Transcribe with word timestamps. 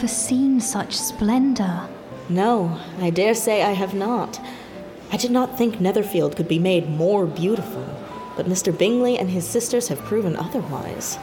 Ever 0.00 0.08
seen 0.08 0.58
such 0.58 0.96
splendor? 0.96 1.86
No, 2.30 2.80
I 3.00 3.10
dare 3.10 3.34
say 3.34 3.62
I 3.62 3.72
have 3.72 3.92
not. 3.92 4.40
I 5.12 5.18
did 5.18 5.30
not 5.30 5.58
think 5.58 5.78
Netherfield 5.78 6.36
could 6.36 6.48
be 6.48 6.58
made 6.58 6.88
more 6.88 7.26
beautiful, 7.26 7.84
but 8.34 8.46
Mr. 8.48 8.72
Bingley 8.76 9.18
and 9.18 9.28
his 9.28 9.46
sisters 9.46 9.88
have 9.88 9.98
proven 9.98 10.36
otherwise. 10.36 11.18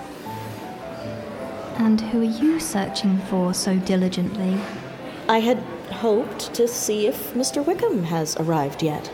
And 1.79 1.99
who 1.99 2.21
are 2.21 2.23
you 2.23 2.59
searching 2.59 3.17
for 3.17 3.51
so 3.51 3.77
diligently? 3.77 4.59
I 5.27 5.39
had 5.39 5.57
hoped 5.89 6.53
to 6.53 6.67
see 6.67 7.07
if 7.07 7.33
Mr. 7.33 7.65
Wickham 7.65 8.03
has 8.03 8.37
arrived 8.37 8.83
yet. 8.83 9.11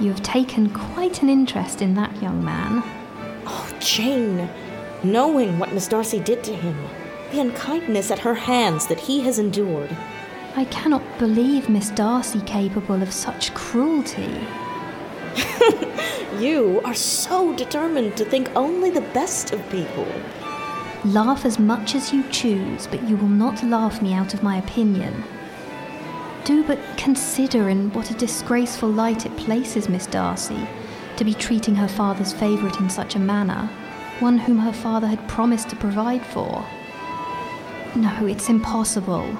You 0.00 0.10
have 0.10 0.22
taken 0.22 0.68
quite 0.68 1.22
an 1.22 1.30
interest 1.30 1.80
in 1.80 1.94
that 1.94 2.20
young 2.20 2.44
man. 2.44 2.82
Oh, 3.46 3.70
Jane! 3.80 4.50
Knowing 5.02 5.58
what 5.58 5.72
Miss 5.72 5.88
Darcy 5.88 6.20
did 6.20 6.44
to 6.44 6.54
him, 6.54 6.76
the 7.32 7.40
unkindness 7.40 8.10
at 8.10 8.20
her 8.20 8.34
hands 8.34 8.86
that 8.86 9.00
he 9.00 9.20
has 9.22 9.38
endured. 9.38 9.96
I 10.54 10.66
cannot 10.66 11.18
believe 11.18 11.68
Miss 11.68 11.90
Darcy 11.90 12.40
capable 12.42 13.02
of 13.02 13.12
such 13.12 13.52
cruelty. 13.54 14.46
You 16.38 16.80
are 16.84 16.94
so 16.94 17.54
determined 17.54 18.16
to 18.16 18.24
think 18.24 18.50
only 18.56 18.90
the 18.90 19.02
best 19.12 19.52
of 19.52 19.70
people. 19.70 20.06
Laugh 21.04 21.44
as 21.44 21.58
much 21.58 21.94
as 21.94 22.12
you 22.12 22.24
choose, 22.30 22.86
but 22.86 23.02
you 23.08 23.16
will 23.16 23.28
not 23.28 23.62
laugh 23.62 24.00
me 24.00 24.14
out 24.14 24.32
of 24.32 24.42
my 24.42 24.56
opinion. 24.56 25.22
Do 26.44 26.64
but 26.64 26.80
consider 26.96 27.68
in 27.68 27.92
what 27.92 28.10
a 28.10 28.14
disgraceful 28.14 28.88
light 28.88 29.26
it 29.26 29.36
places 29.36 29.88
Miss 29.88 30.06
Darcy 30.06 30.66
to 31.16 31.24
be 31.24 31.34
treating 31.34 31.74
her 31.74 31.86
father's 31.86 32.32
favourite 32.32 32.80
in 32.80 32.90
such 32.90 33.14
a 33.14 33.20
manner, 33.20 33.70
one 34.18 34.38
whom 34.38 34.58
her 34.58 34.72
father 34.72 35.06
had 35.06 35.28
promised 35.28 35.68
to 35.70 35.76
provide 35.76 36.24
for. 36.26 36.66
No, 37.94 38.26
it's 38.26 38.48
impossible. 38.48 39.36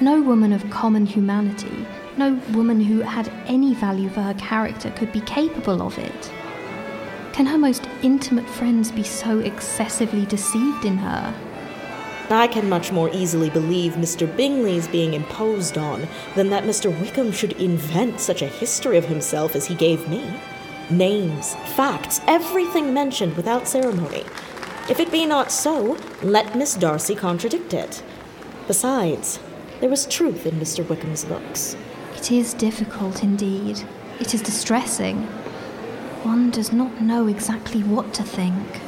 No 0.00 0.22
woman 0.22 0.52
of 0.52 0.68
common 0.70 1.04
humanity, 1.04 1.86
no 2.16 2.40
woman 2.52 2.80
who 2.80 3.00
had 3.00 3.28
any 3.46 3.74
value 3.74 4.08
for 4.08 4.22
her 4.22 4.34
character 4.34 4.90
could 4.90 5.12
be 5.12 5.20
capable 5.20 5.82
of 5.82 5.98
it. 5.98 6.32
Can 7.32 7.46
her 7.46 7.58
most 7.58 7.86
intimate 8.02 8.48
friends 8.48 8.90
be 8.90 9.02
so 9.02 9.40
excessively 9.40 10.24
deceived 10.26 10.84
in 10.84 10.98
her? 10.98 11.34
I 12.30 12.46
can 12.46 12.68
much 12.68 12.92
more 12.92 13.10
easily 13.12 13.50
believe 13.50 13.92
Mr. 13.94 14.26
Bingley's 14.36 14.88
being 14.88 15.12
imposed 15.12 15.76
on 15.76 16.08
than 16.34 16.48
that 16.48 16.64
Mr. 16.64 16.98
Wickham 17.00 17.30
should 17.30 17.52
invent 17.52 18.20
such 18.20 18.40
a 18.40 18.46
history 18.46 18.96
of 18.96 19.04
himself 19.04 19.54
as 19.54 19.66
he 19.66 19.74
gave 19.74 20.08
me. 20.08 20.24
Names, 20.88 21.54
facts, 21.76 22.20
everything 22.26 22.94
mentioned 22.94 23.36
without 23.36 23.68
ceremony. 23.68 24.24
If 24.92 25.00
it 25.00 25.10
be 25.10 25.24
not 25.24 25.50
so, 25.50 25.96
let 26.22 26.54
Miss 26.54 26.74
Darcy 26.74 27.14
contradict 27.14 27.72
it. 27.72 28.02
Besides, 28.66 29.38
there 29.80 29.88
was 29.88 30.04
truth 30.04 30.44
in 30.44 30.60
Mr. 30.60 30.84
Wickham's 30.84 31.24
looks. 31.24 31.78
It 32.14 32.30
is 32.30 32.52
difficult 32.52 33.22
indeed. 33.22 33.84
It 34.20 34.34
is 34.34 34.42
distressing. 34.42 35.22
One 36.24 36.50
does 36.50 36.74
not 36.74 37.00
know 37.00 37.26
exactly 37.26 37.80
what 37.82 38.12
to 38.12 38.22
think. 38.22 38.82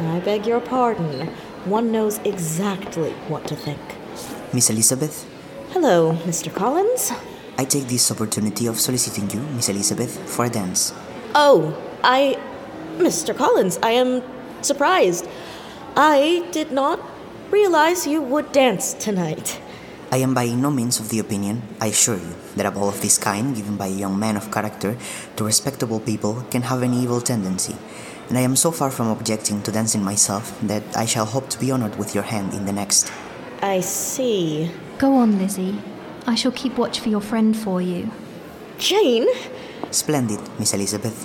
I 0.00 0.18
beg 0.18 0.44
your 0.44 0.58
pardon. 0.58 1.28
One 1.66 1.92
knows 1.92 2.18
exactly 2.24 3.12
what 3.28 3.46
to 3.46 3.54
think. 3.54 3.78
Miss 4.52 4.70
Elizabeth, 4.70 5.24
Hello, 5.70 6.14
Mr. 6.26 6.52
Collins. 6.52 7.12
I 7.56 7.64
take 7.64 7.86
this 7.86 8.10
opportunity 8.10 8.66
of 8.66 8.80
soliciting 8.80 9.30
you, 9.30 9.38
Miss 9.54 9.68
Elizabeth, 9.68 10.18
for 10.28 10.46
a 10.46 10.50
dance. 10.50 10.92
Oh, 11.36 11.80
I. 12.02 12.36
Mr. 12.96 13.36
Collins, 13.36 13.78
I 13.84 13.92
am 13.92 14.20
surprised. 14.64 15.28
I 15.96 16.46
did 16.52 16.70
not 16.70 17.00
realize 17.50 18.06
you 18.06 18.22
would 18.22 18.52
dance 18.52 18.94
tonight. 18.94 19.60
I 20.10 20.18
am 20.18 20.32
by 20.32 20.46
no 20.48 20.70
means 20.70 21.00
of 21.00 21.10
the 21.10 21.18
opinion, 21.18 21.62
I 21.80 21.88
assure 21.88 22.16
you, 22.16 22.34
that 22.56 22.64
a 22.64 22.70
ball 22.70 22.88
of 22.88 23.00
this 23.02 23.18
kind 23.18 23.54
given 23.54 23.76
by 23.76 23.88
a 23.88 24.00
young 24.04 24.18
man 24.18 24.36
of 24.36 24.50
character 24.50 24.96
to 25.36 25.44
respectable 25.44 26.00
people 26.00 26.44
can 26.50 26.62
have 26.62 26.82
an 26.82 26.94
evil 26.94 27.20
tendency, 27.20 27.76
and 28.28 28.38
I 28.38 28.40
am 28.40 28.56
so 28.56 28.70
far 28.70 28.90
from 28.90 29.08
objecting 29.08 29.60
to 29.62 29.72
dancing 29.72 30.02
myself 30.02 30.58
that 30.62 30.82
I 30.96 31.04
shall 31.04 31.26
hope 31.26 31.50
to 31.50 31.58
be 31.58 31.70
honored 31.70 31.98
with 31.98 32.14
your 32.14 32.24
hand 32.24 32.54
in 32.54 32.64
the 32.64 32.72
next. 32.72 33.12
I 33.60 33.80
see. 33.80 34.70
Go 34.96 35.14
on, 35.14 35.38
Lizzie. 35.38 35.78
I 36.26 36.34
shall 36.34 36.52
keep 36.52 36.78
watch 36.78 37.00
for 37.00 37.10
your 37.10 37.20
friend 37.20 37.56
for 37.56 37.82
you. 37.82 38.10
Jane? 38.78 39.26
Splendid, 39.90 40.40
Miss 40.58 40.72
Elizabeth. 40.72 41.24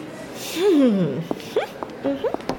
Hmm, 0.56 1.20
hmm, 1.20 2.16
hmm. 2.16 2.53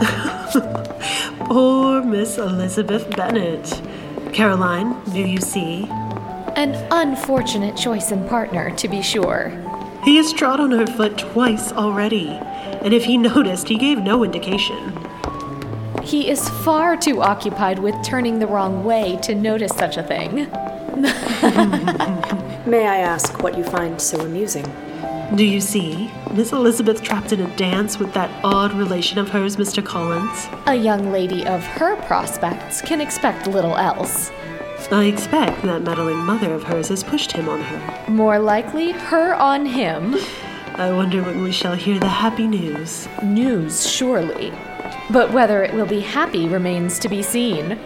Poor 1.40 2.02
Miss 2.02 2.38
Elizabeth 2.38 3.10
Bennet. 3.16 3.82
Caroline, 4.32 4.96
do 5.12 5.20
you 5.20 5.38
see? 5.38 5.84
An 6.56 6.74
unfortunate 6.90 7.76
choice 7.76 8.10
in 8.10 8.26
partner, 8.28 8.70
to 8.76 8.88
be 8.88 9.02
sure. 9.02 9.50
He 10.04 10.16
has 10.16 10.32
trod 10.32 10.60
on 10.60 10.70
her 10.70 10.86
foot 10.86 11.18
twice 11.18 11.72
already, 11.72 12.28
and 12.28 12.94
if 12.94 13.04
he 13.04 13.18
noticed, 13.18 13.68
he 13.68 13.76
gave 13.76 13.98
no 13.98 14.24
indication. 14.24 14.96
He 16.02 16.30
is 16.30 16.48
far 16.64 16.96
too 16.96 17.20
occupied 17.20 17.78
with 17.78 17.94
turning 18.02 18.38
the 18.38 18.46
wrong 18.46 18.84
way 18.84 19.18
to 19.22 19.34
notice 19.34 19.72
such 19.76 19.98
a 19.98 20.02
thing. 20.02 20.34
May 22.66 22.86
I 22.86 22.98
ask 22.98 23.42
what 23.42 23.58
you 23.58 23.64
find 23.64 24.00
so 24.00 24.20
amusing? 24.20 24.64
Do 25.36 25.44
you 25.44 25.60
see? 25.60 26.10
Miss 26.34 26.50
Elizabeth 26.50 27.02
trapped 27.02 27.32
in 27.32 27.40
a 27.40 27.56
dance 27.56 28.00
with 28.00 28.12
that 28.14 28.30
odd 28.44 28.72
relation 28.72 29.16
of 29.16 29.28
hers, 29.28 29.56
Mr. 29.56 29.84
Collins. 29.84 30.48
A 30.66 30.74
young 30.74 31.12
lady 31.12 31.46
of 31.46 31.64
her 31.64 31.94
prospects 32.02 32.82
can 32.82 33.00
expect 33.00 33.46
little 33.46 33.76
else. 33.76 34.32
I 34.90 35.04
expect 35.04 35.62
that 35.62 35.82
meddling 35.82 36.16
mother 36.16 36.52
of 36.52 36.64
hers 36.64 36.88
has 36.88 37.04
pushed 37.04 37.30
him 37.30 37.48
on 37.48 37.60
her. 37.60 38.10
More 38.10 38.40
likely, 38.40 38.90
her 38.90 39.34
on 39.34 39.66
him. 39.66 40.16
I 40.74 40.90
wonder 40.90 41.22
when 41.22 41.42
we 41.42 41.52
shall 41.52 41.76
hear 41.76 42.00
the 42.00 42.08
happy 42.08 42.48
news. 42.48 43.06
News, 43.22 43.88
surely. 43.88 44.52
But 45.10 45.32
whether 45.32 45.62
it 45.62 45.72
will 45.74 45.86
be 45.86 46.00
happy 46.00 46.48
remains 46.48 46.98
to 46.98 47.08
be 47.08 47.22
seen. 47.22 47.68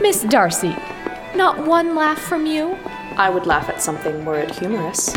Miss 0.00 0.24
Darcy, 0.24 0.74
not 1.36 1.64
one 1.64 1.94
laugh 1.94 2.18
from 2.18 2.46
you? 2.46 2.76
I 3.18 3.28
would 3.30 3.46
laugh 3.46 3.68
at 3.68 3.82
something 3.82 4.24
were 4.24 4.38
it 4.38 4.54
humorous. 4.54 5.12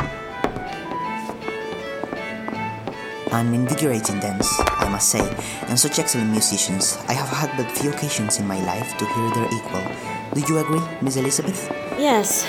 An 3.32 3.54
invigorating 3.54 4.20
dance, 4.20 4.50
I 4.60 4.90
must 4.90 5.10
say, 5.10 5.22
and 5.68 5.80
such 5.80 6.00
excellent 6.00 6.32
musicians. 6.32 6.98
I 7.08 7.14
have 7.14 7.30
had 7.30 7.56
but 7.56 7.72
few 7.72 7.92
occasions 7.92 8.40
in 8.40 8.48
my 8.48 8.60
life 8.66 8.98
to 8.98 9.06
hear 9.06 9.30
their 9.32 9.46
equal. 9.54 9.86
Do 10.34 10.42
you 10.52 10.58
agree, 10.58 10.82
Miss 11.02 11.16
Elizabeth? 11.16 11.70
Yes. 11.98 12.46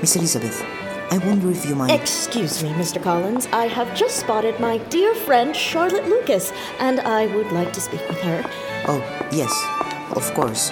Miss 0.00 0.16
Elizabeth, 0.16 0.62
I 1.10 1.18
wonder 1.18 1.50
if 1.50 1.66
you 1.66 1.74
might. 1.74 1.90
Excuse 2.00 2.62
me, 2.62 2.70
Mr. 2.70 3.02
Collins. 3.02 3.46
I 3.52 3.66
have 3.66 3.94
just 3.94 4.16
spotted 4.20 4.58
my 4.60 4.78
dear 4.88 5.14
friend 5.14 5.54
Charlotte 5.54 6.06
Lucas, 6.08 6.52
and 6.78 7.00
I 7.00 7.26
would 7.34 7.50
like 7.52 7.72
to 7.74 7.80
speak 7.80 8.08
with 8.08 8.20
her. 8.20 8.42
oh, 8.88 9.02
yes, 9.32 9.52
of 10.16 10.32
course. 10.32 10.70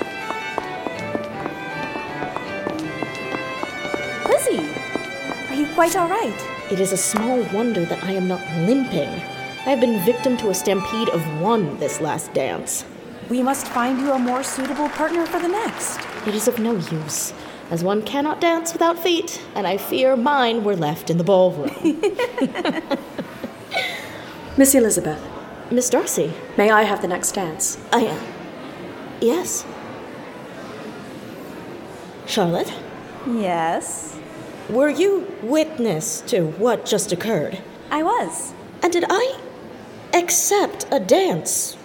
Quite 5.81 5.97
all 5.97 6.11
right? 6.11 6.47
It 6.71 6.79
is 6.79 6.93
a 6.93 6.97
small 6.99 7.43
wonder 7.55 7.87
that 7.87 8.05
I 8.05 8.13
am 8.13 8.29
not 8.29 8.43
limping. 8.69 9.09
I 9.09 9.71
have 9.71 9.81
been 9.81 10.05
victim 10.05 10.37
to 10.37 10.51
a 10.51 10.55
stampede 10.55 11.09
of 11.09 11.41
one 11.41 11.79
this 11.79 12.03
last 12.03 12.35
dance. 12.35 12.85
We 13.31 13.43
must 13.43 13.67
find 13.67 13.99
you 13.99 14.13
a 14.13 14.19
more 14.19 14.43
suitable 14.43 14.91
partner 14.91 15.25
for 15.25 15.41
the 15.41 15.49
next. 15.49 15.99
It 16.27 16.35
is 16.35 16.47
of 16.49 16.59
no 16.59 16.73
use, 16.75 17.33
as 17.71 17.83
one 17.83 18.03
cannot 18.03 18.43
dance 18.43 18.75
without 18.75 18.99
feet, 18.99 19.41
and 19.55 19.67
I 19.67 19.79
fear 19.79 20.17
mine 20.17 20.65
were 20.65 20.77
left 20.77 21.09
in 21.09 21.17
the 21.17 21.25
ballroom. 21.25 21.71
Miss 24.59 24.75
Elizabeth, 24.75 25.27
Miss 25.71 25.89
Darcy, 25.89 26.35
may 26.59 26.69
I 26.71 26.83
have 26.83 27.01
the 27.01 27.09
next 27.09 27.33
dance? 27.33 27.79
I 27.91 28.01
am. 28.01 28.23
Yes. 29.23 29.65
Charlotte, 32.27 32.71
Yes, 33.27 34.19
were 34.71 34.89
you 34.89 35.27
witness 35.43 36.21
to 36.23 36.47
what 36.53 36.87
just 36.87 37.13
occurred? 37.13 37.59
I 37.91 38.03
was. 38.03 38.53
And 38.83 38.93
did 38.93 39.05
I 39.09 39.39
accept 40.15 40.87
a 40.91 41.01
dance 41.01 41.77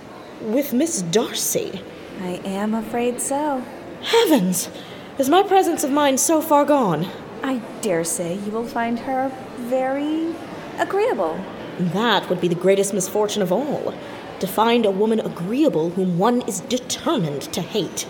with 0.42 0.74
Miss 0.74 1.02
Darcy? 1.02 1.82
I 2.22 2.42
am 2.46 2.74
afraid 2.74 3.20
so. 3.20 3.64
Heavens! 4.02 4.70
Is 5.18 5.30
my 5.30 5.44
presence 5.44 5.84
of 5.84 5.92
mind 5.92 6.20
so 6.20 6.42
far 6.42 6.66
gone? 6.66 7.08
I 7.42 7.62
dare 7.82 8.04
say 8.04 8.36
you 8.36 8.52
will 8.52 8.68
find 8.68 9.00
her 9.00 9.32
very 9.58 10.34
agreeable. 10.78 11.40
That 11.80 12.30
would 12.30 12.40
be 12.40 12.48
the 12.48 12.56
greatest 12.56 12.94
misfortune 12.94 13.42
of 13.42 13.52
all. 13.52 13.94
To 14.40 14.48
find 14.48 14.86
a 14.86 14.92
woman 14.92 15.20
agreeable 15.20 15.92
whom 15.92 16.18
one 16.18 16.42
is 16.42 16.60
determined 16.62 17.42
to 17.54 17.62
hate. 17.62 18.08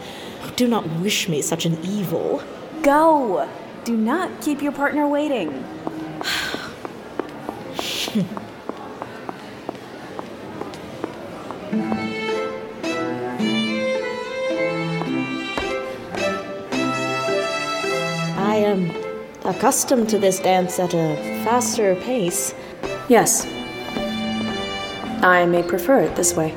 Do 0.56 0.68
not 0.68 0.90
wish 1.00 1.30
me 1.30 1.42
such 1.42 1.66
an 1.66 1.78
evil. 1.84 2.44
Go! 2.82 3.48
Do 3.86 3.96
not 3.96 4.42
keep 4.42 4.64
your 4.64 4.72
partner 4.72 5.08
waiting. 5.08 5.50
I 18.38 18.56
am 18.56 18.90
accustomed 19.46 20.10
to 20.10 20.18
this 20.18 20.40
dance 20.40 20.80
at 20.80 20.96
a 20.96 21.16
faster 21.46 21.94
pace. 21.98 22.56
Yes. 23.08 23.46
I 25.22 25.46
may 25.46 25.62
prefer 25.62 26.00
it 26.00 26.16
this 26.16 26.36
way. 26.36 26.56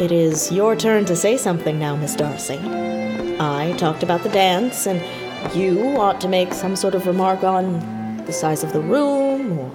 It 0.00 0.12
is 0.12 0.50
your 0.50 0.76
turn 0.76 1.04
to 1.04 1.14
say 1.14 1.36
something 1.36 1.78
now, 1.78 1.94
Miss 1.94 2.16
Darcy. 2.16 2.58
I 3.38 3.74
talked 3.76 4.02
about 4.02 4.22
the 4.22 4.30
dance, 4.30 4.86
and 4.86 4.98
you 5.54 5.94
ought 5.98 6.22
to 6.22 6.28
make 6.28 6.54
some 6.54 6.74
sort 6.74 6.94
of 6.94 7.06
remark 7.06 7.44
on 7.44 8.24
the 8.24 8.32
size 8.32 8.64
of 8.64 8.72
the 8.72 8.80
room 8.80 9.58
or 9.58 9.70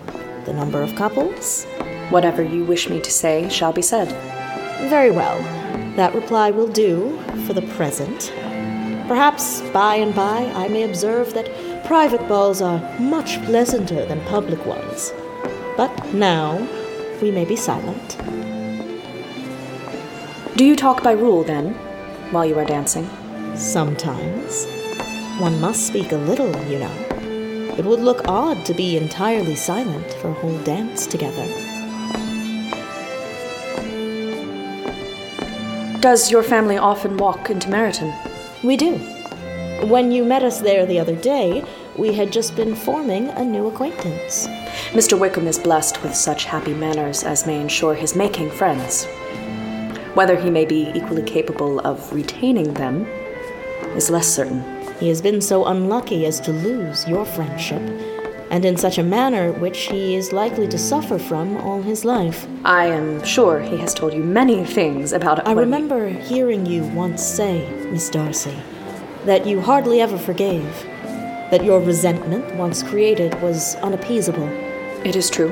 the 0.45 0.53
number 0.53 0.81
of 0.81 0.95
couples. 0.95 1.65
Whatever 2.09 2.41
you 2.41 2.63
wish 2.63 2.89
me 2.89 2.99
to 3.01 3.11
say 3.11 3.47
shall 3.49 3.71
be 3.71 3.83
said. 3.83 4.07
Very 4.89 5.11
well. 5.11 5.39
That 5.95 6.15
reply 6.15 6.49
will 6.49 6.69
do 6.69 7.21
for 7.45 7.53
the 7.53 7.67
present. 7.75 8.33
Perhaps 9.07 9.61
by 9.69 9.97
and 9.97 10.15
by 10.15 10.51
I 10.55 10.69
may 10.69 10.89
observe 10.89 11.35
that 11.35 11.85
private 11.85 12.27
balls 12.27 12.63
are 12.63 12.79
much 12.99 13.39
pleasanter 13.45 14.07
than 14.07 14.19
public 14.21 14.65
ones. 14.65 15.13
But 15.77 16.15
now 16.15 16.67
we 17.21 17.29
may 17.29 17.45
be 17.45 17.55
silent. 17.55 18.17
Do 20.55 20.63
you 20.63 20.77
talk 20.77 21.03
by 21.03 21.11
rule 21.11 21.43
then, 21.43 21.73
while 22.31 22.45
you 22.45 22.57
are 22.57 22.63
dancing? 22.63 23.09
Sometimes. 23.57 24.65
One 25.37 25.59
must 25.59 25.85
speak 25.85 26.13
a 26.13 26.15
little, 26.15 26.47
you 26.67 26.79
know. 26.79 27.75
It 27.77 27.83
would 27.83 27.99
look 27.99 28.25
odd 28.29 28.63
to 28.63 28.73
be 28.73 28.95
entirely 28.95 29.55
silent 29.55 30.13
for 30.13 30.29
a 30.29 30.33
whole 30.33 30.57
dance 30.59 31.07
together. 31.07 31.45
Does 35.99 36.31
your 36.31 36.41
family 36.41 36.77
often 36.77 37.17
walk 37.17 37.49
into 37.49 37.67
Meryton? 37.67 38.15
We 38.63 38.77
do. 38.77 38.93
When 39.89 40.13
you 40.13 40.23
met 40.23 40.43
us 40.43 40.61
there 40.61 40.85
the 40.85 40.99
other 40.99 41.17
day, 41.17 41.65
we 41.97 42.13
had 42.13 42.31
just 42.31 42.55
been 42.55 42.75
forming 42.75 43.27
a 43.31 43.43
new 43.43 43.67
acquaintance. 43.67 44.47
Mr. 44.91 45.19
Wickham 45.19 45.47
is 45.47 45.59
blessed 45.59 46.01
with 46.01 46.15
such 46.15 46.45
happy 46.45 46.73
manners 46.73 47.25
as 47.25 47.45
may 47.45 47.59
ensure 47.59 47.93
his 47.93 48.15
making 48.15 48.51
friends. 48.51 49.05
Whether 50.15 50.37
he 50.37 50.49
may 50.49 50.65
be 50.65 50.91
equally 50.95 51.23
capable 51.23 51.79
of 51.81 52.11
retaining 52.13 52.73
them 52.73 53.05
is 53.95 54.09
less 54.09 54.27
certain. 54.27 54.63
He 54.99 55.09
has 55.09 55.21
been 55.21 55.41
so 55.41 55.65
unlucky 55.65 56.25
as 56.25 56.39
to 56.41 56.51
lose 56.53 57.05
your 57.07 57.25
friendship, 57.25 57.81
and 58.49 58.63
in 58.63 58.77
such 58.77 58.97
a 58.97 59.03
manner 59.03 59.51
which 59.51 59.77
he 59.87 60.15
is 60.15 60.31
likely 60.31 60.67
to 60.69 60.77
suffer 60.77 61.19
from 61.19 61.57
all 61.57 61.81
his 61.81 62.05
life. 62.05 62.47
I 62.63 62.85
am 62.85 63.21
sure 63.25 63.59
he 63.59 63.75
has 63.77 63.93
told 63.93 64.13
you 64.13 64.23
many 64.23 64.63
things 64.63 65.11
about 65.11 65.39
it. 65.39 65.47
I 65.47 65.51
remember 65.51 66.07
hearing 66.07 66.65
you 66.65 66.83
once 66.85 67.21
say, 67.21 67.67
Miss 67.91 68.09
Darcy, 68.09 68.55
that 69.25 69.45
you 69.45 69.59
hardly 69.59 69.99
ever 69.99 70.17
forgave, 70.17 70.83
that 71.51 71.65
your 71.65 71.81
resentment, 71.81 72.55
once 72.55 72.83
created, 72.83 73.39
was 73.41 73.75
unappeasable, 73.83 74.47
It 75.03 75.15
is 75.17 75.29
true. 75.29 75.51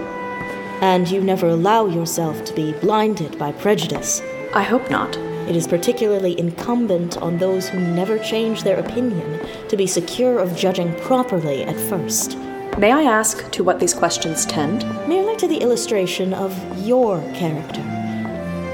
and 0.81 1.09
you 1.09 1.21
never 1.21 1.47
allow 1.47 1.85
yourself 1.87 2.43
to 2.45 2.53
be 2.53 2.73
blinded 2.73 3.37
by 3.37 3.51
prejudice. 3.51 4.21
I 4.55 4.61
hope 4.61 4.89
not. 4.91 5.17
It 5.49 5.55
is 5.55 5.67
particularly 5.67 6.39
incumbent 6.39 7.17
on 7.17 7.39
those 7.39 7.67
who 7.67 7.79
never 7.79 8.19
change 8.19 8.61
their 8.61 8.79
opinion 8.79 9.39
to 9.67 9.75
be 9.75 9.87
secure 9.87 10.37
of 10.37 10.55
judging 10.55 10.93
properly 11.01 11.63
at 11.63 11.75
first. 11.89 12.37
May 12.77 12.91
I 12.91 13.01
ask 13.01 13.51
to 13.51 13.63
what 13.63 13.79
these 13.79 13.95
questions 13.95 14.45
tend? 14.45 14.85
merely 15.07 15.35
to 15.37 15.47
the 15.47 15.57
illustration 15.57 16.33
of 16.33 16.53
your 16.85 17.19
character. 17.33 17.81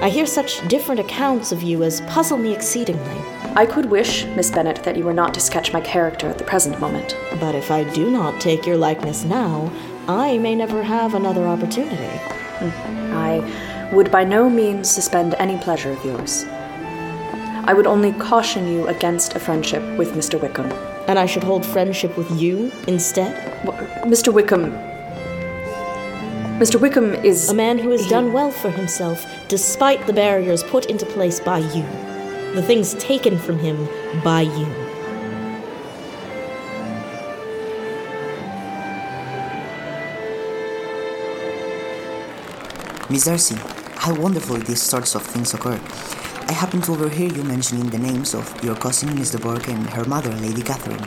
I 0.01 0.09
hear 0.09 0.25
such 0.25 0.67
different 0.67 0.99
accounts 0.99 1.53
of 1.53 1.63
you 1.63 1.83
as 1.83 2.01
puzzle 2.01 2.37
me 2.37 2.53
exceedingly. 2.53 3.21
I 3.55 3.65
could 3.65 3.85
wish, 3.85 4.25
Miss 4.35 4.51
Bennet, 4.51 4.83
that 4.83 4.97
you 4.97 5.05
were 5.05 5.13
not 5.13 5.33
to 5.33 5.39
sketch 5.39 5.71
my 5.71 5.81
character 5.81 6.27
at 6.27 6.37
the 6.37 6.43
present 6.43 6.79
moment. 6.79 7.17
But 7.39 7.55
if 7.55 7.71
I 7.71 7.83
do 7.93 8.11
not 8.11 8.41
take 8.41 8.65
your 8.65 8.77
likeness 8.77 9.23
now, 9.23 9.71
I 10.07 10.37
may 10.37 10.55
never 10.55 10.83
have 10.83 11.15
another 11.15 11.47
opportunity. 11.47 12.19
I 13.11 13.39
would 13.91 14.11
by 14.11 14.23
no 14.23 14.49
means 14.49 14.89
suspend 14.89 15.35
any 15.39 15.57
pleasure 15.57 15.91
of 15.91 16.03
yours. 16.05 16.45
I 17.65 17.73
would 17.73 17.87
only 17.87 18.13
caution 18.13 18.67
you 18.67 18.87
against 18.87 19.35
a 19.35 19.39
friendship 19.39 19.83
with 19.97 20.13
Mr. 20.13 20.39
Wickham. 20.41 20.71
And 21.07 21.17
I 21.17 21.25
should 21.25 21.43
hold 21.43 21.65
friendship 21.65 22.15
with 22.17 22.29
you 22.39 22.71
instead? 22.87 23.33
Wh- 23.65 24.05
Mr. 24.07 24.31
Wickham. 24.33 24.71
Mr. 26.59 26.79
Wickham 26.79 27.13
is 27.15 27.49
A 27.49 27.53
man 27.53 27.77
who 27.79 27.89
has 27.91 28.03
he- 28.03 28.09
done 28.09 28.33
well 28.33 28.51
for 28.51 28.69
himself 28.69 29.25
despite 29.47 30.05
the 30.07 30.13
barriers 30.13 30.63
put 30.63 30.85
into 30.87 31.05
place 31.05 31.39
by 31.39 31.59
you, 31.59 31.83
the 32.53 32.61
things 32.61 32.93
taken 32.95 33.37
from 33.39 33.57
him 33.59 33.87
by 34.23 34.41
you. 34.41 34.67
Miss 43.09 43.25
Darcy, 43.25 43.55
how 43.99 44.15
wonderfully 44.15 44.61
these 44.61 44.81
sorts 44.81 45.13
of 45.13 45.21
things 45.21 45.53
occur. 45.53 45.77
I 46.47 46.53
happened 46.53 46.85
to 46.85 46.93
overhear 46.93 47.27
you 47.27 47.43
mentioning 47.43 47.89
the 47.89 47.99
names 47.99 48.33
of 48.33 48.47
your 48.63 48.75
cousin 48.75 49.13
Miss 49.13 49.31
de 49.31 49.37
Bourgh 49.37 49.67
and 49.67 49.89
her 49.89 50.05
mother, 50.05 50.31
Lady 50.37 50.61
Catherine. 50.61 51.03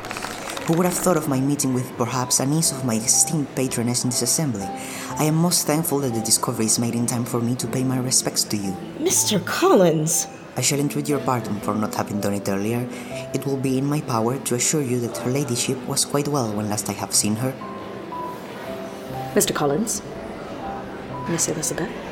Who 0.67 0.75
would 0.75 0.85
have 0.85 0.95
thought 0.95 1.17
of 1.17 1.27
my 1.27 1.41
meeting 1.41 1.73
with 1.73 1.91
perhaps 1.97 2.39
a 2.39 2.45
niece 2.45 2.71
of 2.71 2.85
my 2.85 2.97
esteemed 2.97 3.49
patroness 3.57 4.05
in 4.05 4.11
this 4.11 4.21
assembly? 4.21 4.69
I 5.17 5.25
am 5.25 5.37
most 5.37 5.67
thankful 5.67 6.01
that 6.01 6.13
the 6.13 6.21
discovery 6.21 6.67
is 6.67 6.79
made 6.79 6.95
in 6.95 7.07
time 7.07 7.25
for 7.25 7.41
me 7.41 7.55
to 7.57 7.67
pay 7.67 7.83
my 7.83 7.99
respects 7.99 8.45
to 8.45 8.59
you. 8.59 8.77
Mr. 8.99 9.43
Collins! 9.45 10.27
I 10.59 10.61
shall 10.61 10.79
entreat 10.79 11.09
your 11.09 11.21
pardon 11.21 11.61
for 11.61 11.75
not 11.75 11.95
having 11.95 12.21
done 12.21 12.35
it 12.35 12.49
earlier. 12.51 12.87
It 13.33 13.47
will 13.47 13.57
be 13.57 13.79
in 13.79 13.87
my 13.87 14.03
power 14.03 14.39
to 14.39 14.55
assure 14.55 14.83
you 14.83 15.01
that 15.01 15.17
her 15.17 15.31
ladyship 15.31 15.79
was 15.89 16.05
quite 16.05 16.29
well 16.29 16.53
when 16.53 16.69
last 16.69 16.91
I 16.91 16.93
have 16.93 17.15
seen 17.15 17.37
her. 17.37 17.55
Mr. 19.33 19.55
Collins. 19.55 20.03
Miss 21.31 21.49
Elizabeth. 21.49 22.12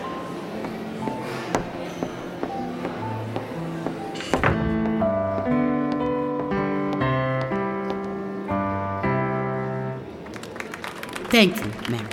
Thank 11.40 11.56
you, 11.56 11.72
Mary. 11.90 12.06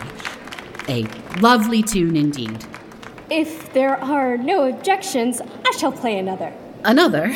A 0.87 1.39
lovely 1.41 1.83
tune 1.83 2.15
indeed. 2.15 2.63
If 3.29 3.73
there 3.73 4.01
are 4.01 4.37
no 4.37 4.69
objections, 4.69 5.41
I 5.65 5.71
shall 5.71 5.91
play 5.91 6.17
another. 6.17 6.53
Another? 6.85 7.35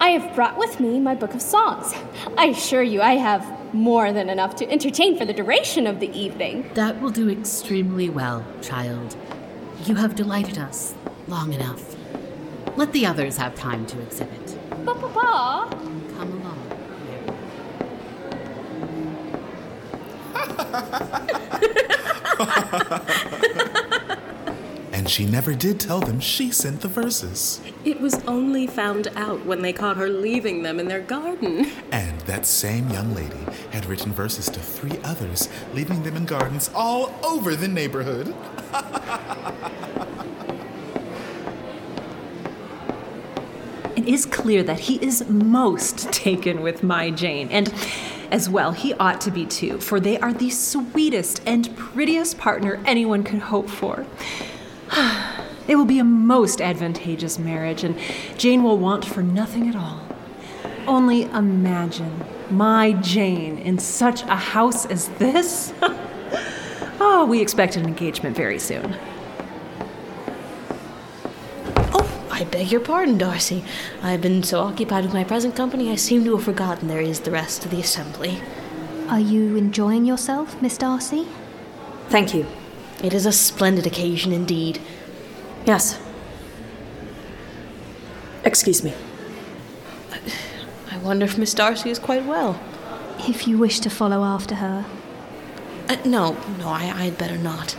I 0.00 0.08
have 0.12 0.34
brought 0.34 0.56
with 0.56 0.80
me 0.80 0.98
my 0.98 1.14
book 1.14 1.34
of 1.34 1.42
songs. 1.42 1.92
I 2.38 2.46
assure 2.46 2.82
you, 2.82 3.02
I 3.02 3.16
have 3.16 3.74
more 3.74 4.10
than 4.10 4.30
enough 4.30 4.56
to 4.56 4.70
entertain 4.70 5.18
for 5.18 5.26
the 5.26 5.34
duration 5.34 5.86
of 5.86 6.00
the 6.00 6.10
evening. 6.18 6.70
That 6.72 6.98
will 6.98 7.10
do 7.10 7.28
extremely 7.28 8.08
well, 8.08 8.42
child. 8.62 9.14
You 9.84 9.96
have 9.96 10.14
delighted 10.14 10.56
us 10.56 10.94
long 11.26 11.52
enough. 11.52 11.94
Let 12.76 12.92
the 12.92 13.04
others 13.04 13.36
have 13.36 13.54
time 13.54 13.84
to 13.88 14.00
exhibit. 14.00 14.56
Ba 14.86 14.94
ba 14.94 15.08
ba. 15.08 15.87
and 24.92 25.08
she 25.08 25.24
never 25.24 25.54
did 25.54 25.80
tell 25.80 26.00
them 26.00 26.20
she 26.20 26.50
sent 26.50 26.80
the 26.80 26.88
verses. 26.88 27.60
It 27.84 28.00
was 28.00 28.22
only 28.26 28.66
found 28.66 29.08
out 29.16 29.46
when 29.46 29.62
they 29.62 29.72
caught 29.72 29.96
her 29.96 30.08
leaving 30.08 30.62
them 30.62 30.78
in 30.78 30.88
their 30.88 31.00
garden. 31.00 31.70
And 31.90 32.20
that 32.22 32.46
same 32.46 32.90
young 32.90 33.14
lady 33.14 33.46
had 33.70 33.86
written 33.86 34.12
verses 34.12 34.46
to 34.50 34.60
three 34.60 34.98
others, 35.04 35.48
leaving 35.72 36.02
them 36.02 36.16
in 36.16 36.26
gardens 36.26 36.70
all 36.74 37.14
over 37.24 37.56
the 37.56 37.68
neighborhood. 37.68 38.34
It 43.98 44.06
is 44.06 44.26
clear 44.26 44.62
that 44.62 44.78
he 44.78 45.04
is 45.04 45.28
most 45.28 46.12
taken 46.12 46.62
with 46.62 46.84
my 46.84 47.10
Jane, 47.10 47.48
and 47.50 47.66
as 48.30 48.48
well, 48.48 48.72
he 48.72 48.94
ought 48.94 49.20
to 49.22 49.30
be 49.30 49.46
too, 49.46 49.80
for 49.80 50.00
they 50.00 50.18
are 50.18 50.32
the 50.32 50.50
sweetest 50.50 51.42
and 51.46 51.76
prettiest 51.76 52.38
partner 52.38 52.80
anyone 52.84 53.24
could 53.24 53.40
hope 53.40 53.68
for. 53.68 54.06
it 55.68 55.76
will 55.76 55.84
be 55.84 55.98
a 55.98 56.04
most 56.04 56.60
advantageous 56.60 57.38
marriage, 57.38 57.84
and 57.84 57.98
Jane 58.36 58.62
will 58.62 58.78
want 58.78 59.04
for 59.04 59.22
nothing 59.22 59.68
at 59.68 59.76
all. 59.76 60.00
Only 60.86 61.22
imagine 61.24 62.24
my 62.50 62.92
Jane 62.92 63.58
in 63.58 63.78
such 63.78 64.22
a 64.22 64.36
house 64.36 64.86
as 64.86 65.08
this. 65.18 65.72
oh, 67.00 67.26
we 67.28 67.42
expect 67.42 67.76
an 67.76 67.84
engagement 67.84 68.36
very 68.36 68.58
soon. 68.58 68.96
I 72.38 72.44
beg 72.44 72.70
your 72.70 72.80
pardon, 72.80 73.18
Darcy. 73.18 73.64
I've 74.00 74.20
been 74.20 74.44
so 74.44 74.60
occupied 74.60 75.02
with 75.02 75.12
my 75.12 75.24
present 75.24 75.56
company, 75.56 75.90
I 75.90 75.96
seem 75.96 76.22
to 76.24 76.36
have 76.36 76.44
forgotten 76.44 76.86
there 76.86 77.00
is 77.00 77.18
the 77.20 77.32
rest 77.32 77.64
of 77.64 77.72
the 77.72 77.80
assembly. 77.80 78.40
Are 79.08 79.18
you 79.18 79.56
enjoying 79.56 80.04
yourself, 80.04 80.62
Miss 80.62 80.78
Darcy? 80.78 81.26
Thank 82.10 82.34
you. 82.34 82.46
It 83.02 83.12
is 83.12 83.26
a 83.26 83.32
splendid 83.32 83.88
occasion 83.88 84.32
indeed. 84.32 84.80
Yes. 85.66 86.00
Excuse 88.44 88.84
me. 88.84 88.94
I 90.92 90.98
wonder 90.98 91.24
if 91.24 91.38
Miss 91.38 91.54
Darcy 91.54 91.90
is 91.90 91.98
quite 91.98 92.24
well. 92.24 92.60
If 93.26 93.48
you 93.48 93.58
wish 93.58 93.80
to 93.80 93.90
follow 93.90 94.22
after 94.22 94.54
her. 94.54 94.86
Uh, 95.88 95.96
no, 96.04 96.36
no, 96.58 96.68
I, 96.68 96.92
I'd 96.94 97.18
better 97.18 97.36
not. 97.36 97.76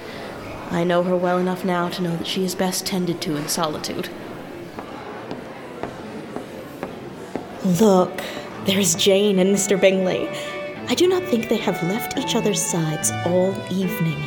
I 0.70 0.84
know 0.84 1.04
her 1.04 1.16
well 1.16 1.38
enough 1.38 1.64
now 1.64 1.88
to 1.88 2.02
know 2.02 2.18
that 2.18 2.28
she 2.28 2.44
is 2.44 2.56
best 2.56 2.86
tended 2.86 3.22
to 3.22 3.38
in 3.38 3.48
solitude. 3.48 4.10
Look, 7.78 8.24
there's 8.66 8.96
Jane 8.96 9.38
and 9.38 9.56
Mr. 9.56 9.80
Bingley. 9.80 10.28
I 10.88 10.96
do 10.96 11.08
not 11.08 11.22
think 11.26 11.50
they 11.50 11.58
have 11.58 11.84
left 11.84 12.18
each 12.18 12.36
other's 12.36 12.60
sides 12.60 13.12
all 13.28 13.56
evening. 13.70 14.18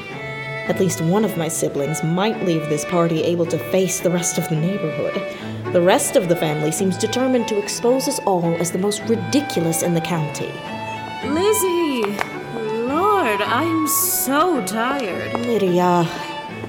At 0.69 0.79
least 0.79 1.01
one 1.01 1.25
of 1.25 1.37
my 1.37 1.49
siblings 1.49 2.05
might 2.05 2.45
leave 2.45 2.69
this 2.69 2.85
party 2.85 3.25
able 3.25 3.47
to 3.47 3.59
face 3.59 3.99
the 3.99 4.13
rest 4.13 4.39
of 4.39 4.49
the 4.49 4.55
neighborhood. 4.55 5.73
The 5.73 5.83
rest 5.83 6.15
of 6.15 6.29
the 6.29 6.37
family 6.37 6.71
seems 6.71 6.97
determined 6.97 7.49
to 7.49 7.59
expose 7.59 8.07
us 8.07 8.21
all 8.21 8.55
as 8.61 8.71
the 8.71 8.79
most 8.79 9.03
ridiculous 9.09 9.83
in 9.83 9.95
the 9.95 10.01
county. 10.01 10.53
Lizzie! 11.27 12.03
Lord, 12.87 13.43
I'm 13.43 13.89
so 13.89 14.65
tired. 14.65 15.33
Lydia. 15.41 16.09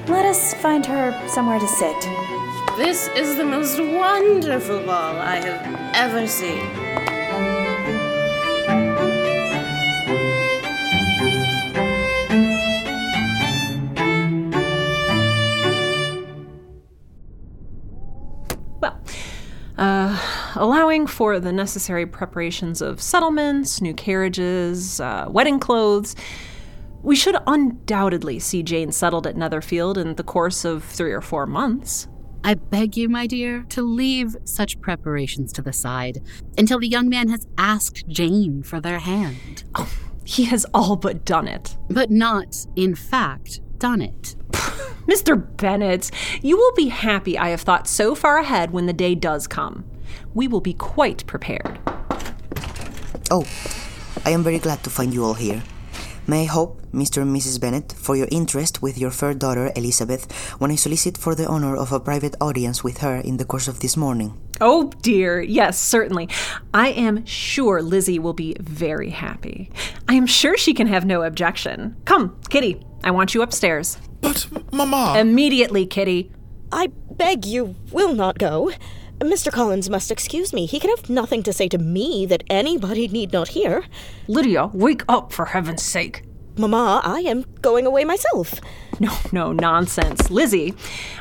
Let 0.07 0.25
us 0.25 0.55
find 0.55 0.83
her 0.87 1.13
somewhere 1.27 1.59
to 1.59 1.67
sit. 1.67 2.01
This 2.77 3.09
is 3.09 3.37
the 3.37 3.45
most 3.45 3.79
wonderful 3.79 4.79
ball 4.79 5.17
I 5.17 5.35
have 5.35 5.82
ever 5.93 6.27
seen. 6.27 6.67
Well, 18.81 18.99
uh, 19.77 20.19
allowing 20.55 21.07
for 21.07 21.39
the 21.39 21.51
necessary 21.51 22.05
preparations 22.05 22.81
of 22.81 23.01
settlements, 23.01 23.81
new 23.81 23.93
carriages, 23.93 24.99
uh, 24.99 25.27
wedding 25.29 25.59
clothes, 25.59 26.15
we 27.03 27.15
should 27.15 27.35
undoubtedly 27.45 28.39
see 28.39 28.63
Jane 28.63 28.91
settled 28.91 29.27
at 29.27 29.35
Netherfield 29.35 29.97
in 29.97 30.15
the 30.15 30.23
course 30.23 30.65
of 30.65 30.83
three 30.83 31.11
or 31.11 31.21
four 31.21 31.45
months. 31.45 32.07
I 32.45 32.55
beg 32.55 32.97
you, 32.97 33.07
my 33.07 33.25
dear, 33.25 33.65
to 33.69 33.81
leave 33.81 34.35
such 34.43 34.81
preparations 34.81 35.53
to 35.53 35.61
the 35.61 35.71
side 35.71 36.21
until 36.57 36.77
the 36.77 36.89
young 36.89 37.07
man 37.07 37.29
has 37.29 37.47
asked 37.57 38.05
Jane 38.09 38.63
for 38.63 38.81
their 38.81 38.99
hand. 38.99 39.63
Oh, 39.75 39.89
he 40.25 40.43
has 40.45 40.65
all 40.73 40.97
but 40.97 41.23
done 41.23 41.47
it. 41.47 41.77
But 41.89 42.11
not, 42.11 42.65
in 42.75 42.95
fact, 42.95 43.61
done 43.77 44.01
it. 44.01 44.35
Mr. 45.07 45.41
Bennet, 45.57 46.11
you 46.41 46.57
will 46.57 46.73
be 46.73 46.89
happy 46.89 47.37
I 47.37 47.49
have 47.49 47.61
thought 47.61 47.87
so 47.87 48.13
far 48.13 48.39
ahead 48.39 48.71
when 48.71 48.87
the 48.87 48.93
day 48.93 49.15
does 49.15 49.47
come. 49.47 49.85
We 50.33 50.49
will 50.49 50.61
be 50.61 50.73
quite 50.73 51.25
prepared. 51.25 51.79
Oh, 53.31 53.47
I 54.25 54.31
am 54.31 54.43
very 54.43 54.59
glad 54.59 54.83
to 54.83 54.89
find 54.89 55.13
you 55.13 55.23
all 55.23 55.33
here. 55.33 55.63
May 56.25 56.43
I 56.43 56.45
hope, 56.45 56.81
Mr. 56.93 57.21
and 57.21 57.35
Mrs. 57.35 57.59
Bennet, 57.59 57.91
for 57.91 58.15
your 58.15 58.29
interest 58.31 58.81
with 58.81 58.97
your 58.97 59.11
fair 59.11 59.33
daughter 59.33 59.73
Elizabeth 59.75 60.31
when 60.57 60.71
I 60.71 60.75
solicit 60.75 61.17
for 61.17 61.35
the 61.35 61.45
honor 61.47 61.75
of 61.75 61.91
a 61.91 61.99
private 61.99 62.35
audience 62.39 62.81
with 62.81 62.99
her 62.99 63.17
in 63.17 63.37
the 63.37 63.43
course 63.43 63.67
of 63.67 63.81
this 63.81 63.97
morning? 63.97 64.39
Oh 64.61 64.89
dear, 65.01 65.41
yes, 65.41 65.77
certainly. 65.77 66.29
I 66.73 66.89
am 66.89 67.25
sure 67.25 67.81
Lizzie 67.81 68.19
will 68.19 68.33
be 68.33 68.55
very 68.59 69.09
happy. 69.09 69.69
I 70.07 70.13
am 70.13 70.25
sure 70.25 70.55
she 70.55 70.73
can 70.73 70.87
have 70.87 71.05
no 71.05 71.23
objection. 71.23 71.97
Come, 72.05 72.39
Kitty, 72.49 72.81
I 73.03 73.11
want 73.11 73.33
you 73.33 73.41
upstairs. 73.41 73.97
But, 74.21 74.47
Mamma. 74.71 75.19
Immediately, 75.19 75.87
Kitty. 75.87 76.31
I 76.71 76.87
beg 77.11 77.45
you 77.45 77.75
will 77.91 78.13
not 78.13 78.39
go. 78.39 78.71
Mr. 79.23 79.51
Collins 79.51 79.89
must 79.89 80.11
excuse 80.11 80.53
me. 80.53 80.65
He 80.65 80.79
can 80.79 80.89
have 80.89 81.09
nothing 81.09 81.43
to 81.43 81.53
say 81.53 81.67
to 81.69 81.77
me 81.77 82.25
that 82.27 82.43
anybody 82.49 83.07
need 83.07 83.31
not 83.33 83.49
hear. 83.49 83.85
Lydia, 84.27 84.67
wake 84.67 85.03
up 85.07 85.31
for 85.31 85.45
heaven's 85.45 85.83
sake. 85.83 86.23
Mamma, 86.57 87.01
I 87.03 87.21
am 87.21 87.45
going 87.61 87.85
away 87.85 88.05
myself. 88.05 88.59
No, 88.99 89.11
no, 89.31 89.51
nonsense. 89.51 90.29
Lizzie, 90.29 90.75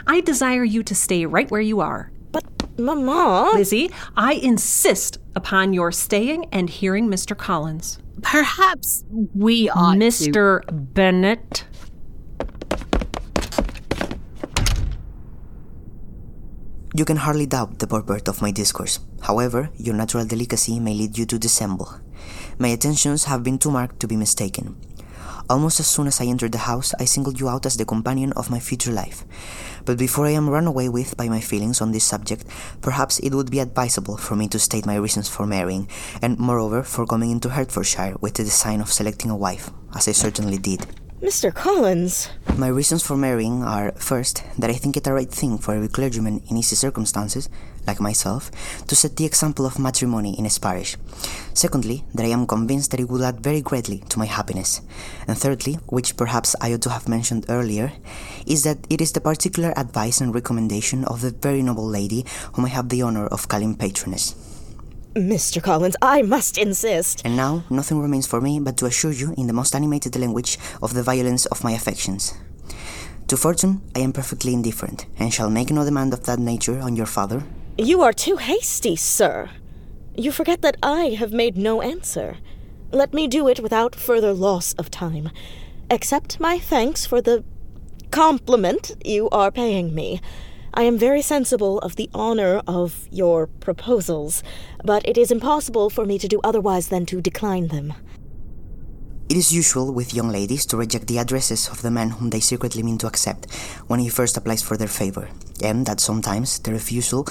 I 0.07 0.21
desire 0.21 0.65
you 0.65 0.83
to 0.83 0.95
stay 0.95 1.25
right 1.25 1.51
where 1.51 1.61
you 1.61 1.81
are. 1.81 2.13
But, 2.31 2.45
Mamma. 2.79 3.53
Lizzie, 3.55 3.91
I 4.15 4.35
insist 4.35 5.19
upon 5.35 5.73
your 5.73 5.91
staying 5.91 6.47
and 6.53 6.69
hearing 6.69 7.09
Mr. 7.09 7.37
Collins. 7.37 7.99
Perhaps 8.21 9.05
we 9.35 9.71
ought 9.71 9.97
Mr. 9.97 10.63
to. 10.67 10.73
Bennet. 10.73 11.65
You 16.95 17.07
can 17.07 17.17
hardly 17.17 17.47
doubt 17.47 17.79
the 17.79 17.87
purport 17.87 18.29
of 18.29 18.43
my 18.43 18.51
discourse. 18.51 19.01
However, 19.23 19.71
your 19.79 19.95
natural 19.95 20.27
delicacy 20.27 20.79
may 20.79 20.93
lead 20.93 21.17
you 21.17 21.25
to 21.25 21.39
dissemble. 21.39 21.89
My 22.59 22.69
attentions 22.69 23.25
have 23.25 23.43
been 23.43 23.59
too 23.59 23.71
marked 23.71 23.99
to 24.01 24.07
be 24.07 24.17
mistaken. 24.17 24.77
Almost 25.49 25.81
as 25.81 25.87
soon 25.87 26.07
as 26.07 26.21
I 26.21 26.27
entered 26.27 26.53
the 26.53 26.69
house, 26.69 26.93
I 27.01 27.07
singled 27.07 27.41
you 27.41 27.49
out 27.49 27.65
as 27.65 27.79
the 27.79 27.87
companion 27.87 28.33
of 28.35 28.51
my 28.51 28.61
future 28.61 28.93
life. 28.93 29.25
But 29.87 29.97
before 29.97 30.27
I 30.27 30.33
am 30.33 30.51
run 30.51 30.67
away 30.67 30.91
with 30.91 31.17
by 31.17 31.31
my 31.31 31.41
feelings 31.41 31.81
on 31.81 31.93
this 31.93 32.05
subject, 32.05 32.45
perhaps 32.83 33.19
it 33.21 33.35
would 33.35 33.51
be 33.51 33.61
advisable 33.61 34.19
for 34.19 34.37
me 34.37 34.47
to 34.49 34.59
state 34.59 34.85
my 34.85 34.97
reasons 34.97 35.31
for 35.31 35.47
marrying, 35.47 35.89
and 36.21 36.39
moreover 36.39 36.83
for 36.83 37.07
coming 37.07 37.31
into 37.31 37.49
Hertfordshire 37.49 38.17
with 38.21 38.35
the 38.35 38.45
design 38.45 38.83
of 38.83 38.93
selecting 38.93 39.31
a 39.31 39.37
wife, 39.37 39.71
as 39.97 40.09
I 40.09 40.13
certainly 40.13 40.59
did. 40.59 40.87
Mr. 41.23 41.55
Collins. 41.55 42.29
My 42.57 42.67
reasons 42.67 43.07
for 43.07 43.17
marrying 43.17 43.63
are 43.63 43.93
first, 43.93 44.43
that 44.59 44.71
I 44.71 44.73
think 44.73 44.97
it 44.97 45.05
the 45.05 45.13
right 45.13 45.31
thing 45.31 45.57
for 45.57 45.73
every 45.73 45.87
clergyman 45.87 46.43
in 46.51 46.57
easy 46.57 46.75
circumstances, 46.75 47.49
like 47.87 48.01
myself, 48.01 48.51
to 48.89 48.97
set 48.97 49.15
the 49.15 49.25
example 49.25 49.65
of 49.65 49.79
matrimony 49.79 50.37
in 50.37 50.43
his 50.43 50.59
parish. 50.59 50.97
Secondly, 51.55 52.03
that 52.13 52.27
I 52.27 52.31
am 52.31 52.45
convinced 52.49 52.91
that 52.91 52.99
it 52.99 53.09
will 53.09 53.25
add 53.25 53.39
very 53.39 53.61
greatly 53.61 54.03
to 54.09 54.19
my 54.19 54.27
happiness. 54.27 54.81
And 55.29 55.39
thirdly, 55.39 55.75
which 55.87 56.17
perhaps 56.17 56.57
I 56.61 56.75
ought 56.75 56.83
to 56.83 56.91
have 56.91 57.09
mentioned 57.09 57.47
earlier, 57.49 57.93
is 58.45 58.65
that 58.65 58.85
it 58.91 59.01
is 59.01 59.13
the 59.13 59.21
particular 59.21 59.73
advice 59.79 60.21
and 60.21 60.35
recommendation 60.35 61.05
of 61.05 61.21
the 61.21 61.31
very 61.31 61.63
noble 61.63 61.87
lady 61.87 62.27
whom 62.55 62.65
I 62.65 62.71
have 62.71 62.89
the 62.89 63.03
honor 63.03 63.29
of 63.29 63.47
calling 63.47 63.77
patroness. 63.77 64.35
Mr. 65.15 65.63
Collins, 65.63 65.95
I 66.01 66.23
must 66.23 66.57
insist. 66.57 67.21
And 67.25 67.37
now, 67.37 67.65
nothing 67.69 68.01
remains 68.01 68.27
for 68.27 68.41
me 68.41 68.59
but 68.59 68.79
to 68.79 68.87
assure 68.87 69.13
you 69.13 69.35
in 69.37 69.47
the 69.47 69.53
most 69.53 69.75
animated 69.75 70.17
language 70.17 70.59
of 70.81 70.95
the 70.95 71.03
violence 71.03 71.45
of 71.47 71.63
my 71.63 71.73
affections. 71.73 72.33
To 73.29 73.37
fortune, 73.37 73.83
I 73.95 74.01
am 74.01 74.15
perfectly 74.15 74.55
indifferent, 74.55 75.05
and 75.19 75.33
shall 75.33 75.51
make 75.51 75.71
no 75.71 75.85
demand 75.85 76.15
of 76.15 76.25
that 76.25 76.39
nature 76.39 76.81
on 76.81 76.97
your 76.97 77.07
father. 77.07 77.45
You 77.77 78.01
are 78.01 78.15
too 78.15 78.37
hasty, 78.37 78.97
sir. 78.97 79.51
You 80.17 80.33
forget 80.33 80.63
that 80.63 80.79
I 80.83 81.17
have 81.19 81.33
made 81.33 81.59
no 81.59 81.83
answer. 81.83 82.39
Let 82.91 83.13
me 83.13 83.27
do 83.27 83.49
it 83.49 83.61
without 83.61 83.95
further 83.95 84.33
loss 84.33 84.73
of 84.75 84.91
time. 84.91 85.31
Accept 85.91 86.41
my 86.41 86.59
thanks 86.59 87.05
for 87.05 87.21
the 87.21 87.45
compliment 88.11 88.93
you 89.05 89.29
are 89.29 89.51
paying 89.51 89.95
me. 89.95 90.23
I 90.75 90.85
am 90.85 90.97
very 90.97 91.21
sensible 91.21 91.79
of 91.81 91.97
the 91.97 92.09
honor 92.15 92.63
of 92.67 93.07
your 93.11 93.47
proposals, 93.47 94.43
but 94.83 95.07
it 95.07 95.19
is 95.19 95.31
impossible 95.31 95.91
for 95.91 96.07
me 96.07 96.19
to 96.19 96.27
do 96.27 96.41
otherwise 96.43 96.89
than 96.89 97.05
to 97.07 97.21
decline 97.21 97.69
them. 97.69 97.93
It 99.29 99.37
is 99.37 99.53
usual 99.53 99.93
with 99.93 100.15
young 100.15 100.31
ladies 100.31 100.65
to 100.67 100.79
reject 100.79 101.09
the 101.09 101.19
addresses 101.19 101.69
of 101.69 101.83
the 101.83 101.91
men 101.91 102.11
whom 102.11 102.31
they 102.31 102.41
secretly 102.41 102.83
mean 102.83 102.97
to 102.99 103.07
accept 103.07 103.53
when 103.87 104.01
he 104.01 104.09
first 104.09 104.39
applies 104.39 104.63
for 104.63 104.79
their 104.79 104.89
favor, 104.89 105.29
and 105.63 105.85
that 105.85 106.01
sometimes 106.01 106.59
the 106.59 106.73
refusal 106.73 107.27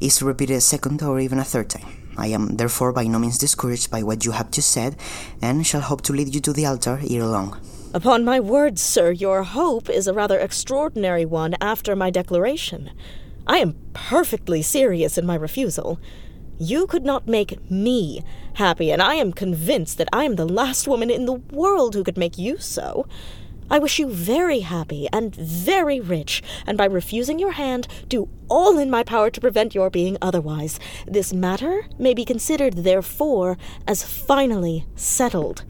is 0.00 0.22
repeated 0.22 0.56
a 0.56 0.60
second 0.62 1.02
or 1.02 1.20
even 1.20 1.38
a 1.38 1.44
third 1.44 1.68
time. 1.68 2.12
I 2.16 2.28
am 2.28 2.56
therefore 2.56 2.92
by 2.92 3.04
no 3.04 3.18
means 3.18 3.36
discouraged 3.36 3.90
by 3.90 4.02
what 4.02 4.24
you 4.24 4.32
have 4.32 4.50
just 4.50 4.70
said, 4.70 4.96
and 5.42 5.66
shall 5.66 5.82
hope 5.82 6.00
to 6.02 6.14
lead 6.14 6.34
you 6.34 6.40
to 6.40 6.52
the 6.54 6.64
altar 6.64 6.98
ere 7.08 7.26
long. 7.26 7.60
Upon 7.92 8.24
my 8.24 8.38
word, 8.38 8.78
sir, 8.78 9.10
your 9.10 9.42
hope 9.42 9.90
is 9.90 10.06
a 10.06 10.14
rather 10.14 10.38
extraordinary 10.38 11.24
one 11.24 11.56
after 11.60 11.96
my 11.96 12.08
declaration. 12.08 12.92
I 13.48 13.58
am 13.58 13.74
perfectly 13.94 14.62
serious 14.62 15.18
in 15.18 15.26
my 15.26 15.34
refusal. 15.34 15.98
You 16.56 16.86
could 16.86 17.04
not 17.04 17.26
make 17.26 17.68
me 17.68 18.22
happy, 18.54 18.92
and 18.92 19.02
I 19.02 19.16
am 19.16 19.32
convinced 19.32 19.98
that 19.98 20.08
I 20.12 20.22
am 20.22 20.36
the 20.36 20.46
last 20.46 20.86
woman 20.86 21.10
in 21.10 21.26
the 21.26 21.32
world 21.32 21.96
who 21.96 22.04
could 22.04 22.16
make 22.16 22.38
you 22.38 22.58
so. 22.58 23.08
I 23.68 23.80
wish 23.80 23.98
you 23.98 24.08
very 24.08 24.60
happy 24.60 25.08
and 25.12 25.34
very 25.34 25.98
rich, 25.98 26.44
and 26.68 26.78
by 26.78 26.84
refusing 26.84 27.40
your 27.40 27.52
hand, 27.52 27.88
do 28.06 28.28
all 28.48 28.78
in 28.78 28.88
my 28.88 29.02
power 29.02 29.30
to 29.30 29.40
prevent 29.40 29.74
your 29.74 29.90
being 29.90 30.16
otherwise. 30.22 30.78
This 31.08 31.32
matter 31.32 31.86
may 31.98 32.14
be 32.14 32.24
considered, 32.24 32.84
therefore, 32.84 33.58
as 33.88 34.04
finally 34.04 34.86
settled. 34.94 35.64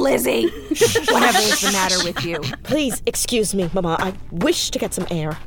Lizzie! 0.00 0.48
Whatever 1.10 1.38
is 1.38 1.60
the 1.60 1.70
matter 1.72 2.02
with 2.04 2.24
you? 2.24 2.40
Please 2.62 3.02
excuse 3.06 3.54
me, 3.54 3.70
Mamma. 3.72 3.96
I 3.98 4.14
wish 4.30 4.70
to 4.70 4.78
get 4.78 4.94
some 4.94 5.06
air. 5.10 5.38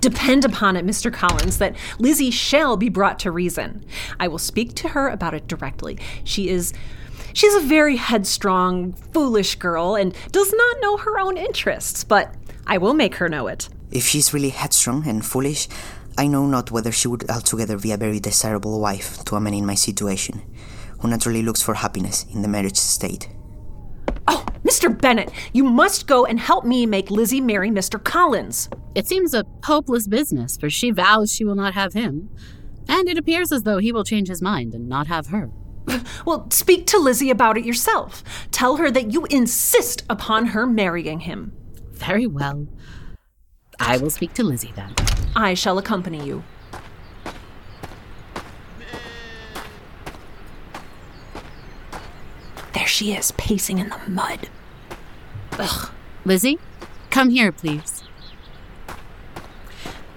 Depend 0.00 0.44
upon 0.44 0.76
it, 0.76 0.84
Mr. 0.84 1.12
Collins, 1.12 1.58
that 1.58 1.76
Lizzie 1.98 2.30
shall 2.30 2.76
be 2.76 2.88
brought 2.88 3.18
to 3.20 3.30
reason. 3.30 3.84
I 4.20 4.28
will 4.28 4.38
speak 4.38 4.74
to 4.74 4.88
her 4.88 5.08
about 5.08 5.34
it 5.34 5.46
directly. 5.46 5.98
She 6.24 6.48
is. 6.48 6.72
She's 7.32 7.54
a 7.54 7.60
very 7.60 7.96
headstrong, 7.96 8.94
foolish 9.12 9.56
girl 9.56 9.94
and 9.94 10.14
does 10.32 10.52
not 10.52 10.76
know 10.80 10.96
her 10.96 11.18
own 11.18 11.36
interests, 11.36 12.02
but 12.02 12.34
I 12.66 12.78
will 12.78 12.94
make 12.94 13.16
her 13.16 13.28
know 13.28 13.46
it. 13.46 13.68
If 13.90 14.06
she 14.06 14.18
is 14.18 14.32
really 14.32 14.48
headstrong 14.48 15.06
and 15.06 15.24
foolish, 15.24 15.68
I 16.18 16.28
know 16.28 16.46
not 16.46 16.70
whether 16.70 16.90
she 16.90 17.08
would 17.08 17.28
altogether 17.30 17.76
be 17.76 17.92
a 17.92 17.98
very 17.98 18.20
desirable 18.20 18.80
wife 18.80 19.22
to 19.26 19.36
a 19.36 19.40
man 19.40 19.52
in 19.52 19.66
my 19.66 19.74
situation, 19.74 20.42
who 21.00 21.08
naturally 21.08 21.42
looks 21.42 21.62
for 21.62 21.74
happiness 21.74 22.24
in 22.32 22.40
the 22.40 22.48
marriage 22.48 22.78
state. 22.78 23.28
Oh, 24.28 24.44
Mr. 24.64 24.96
Bennet, 25.00 25.30
you 25.52 25.64
must 25.64 26.06
go 26.06 26.24
and 26.26 26.38
help 26.38 26.64
me 26.64 26.86
make 26.86 27.10
Lizzie 27.10 27.40
marry 27.40 27.70
Mr. 27.70 28.02
Collins. 28.02 28.68
It 28.94 29.06
seems 29.06 29.34
a 29.34 29.44
hopeless 29.64 30.06
business, 30.08 30.56
for 30.56 30.70
she 30.70 30.90
vows 30.90 31.32
she 31.32 31.44
will 31.44 31.54
not 31.54 31.74
have 31.74 31.92
him. 31.92 32.30
And 32.88 33.08
it 33.08 33.18
appears 33.18 33.52
as 33.52 33.64
though 33.64 33.78
he 33.78 33.92
will 33.92 34.04
change 34.04 34.28
his 34.28 34.42
mind 34.42 34.74
and 34.74 34.88
not 34.88 35.06
have 35.08 35.28
her. 35.28 35.50
Well, 36.24 36.50
speak 36.50 36.86
to 36.88 36.98
Lizzie 36.98 37.30
about 37.30 37.56
it 37.56 37.64
yourself. 37.64 38.24
Tell 38.50 38.76
her 38.76 38.90
that 38.90 39.12
you 39.12 39.26
insist 39.26 40.04
upon 40.10 40.46
her 40.46 40.66
marrying 40.66 41.20
him. 41.20 41.52
Very 41.92 42.26
well. 42.26 42.66
I 43.78 43.98
will 43.98 44.10
speak 44.10 44.32
to 44.34 44.42
Lizzie 44.44 44.72
then. 44.74 44.94
I 45.36 45.54
shall 45.54 45.78
accompany 45.78 46.24
you. 46.26 46.42
There 52.86 52.92
she 52.92 53.14
is, 53.14 53.32
pacing 53.32 53.78
in 53.78 53.88
the 53.88 53.98
mud. 54.06 54.48
Ugh. 55.58 55.90
Lizzie, 56.24 56.60
come 57.10 57.30
here, 57.30 57.50
please. 57.50 58.04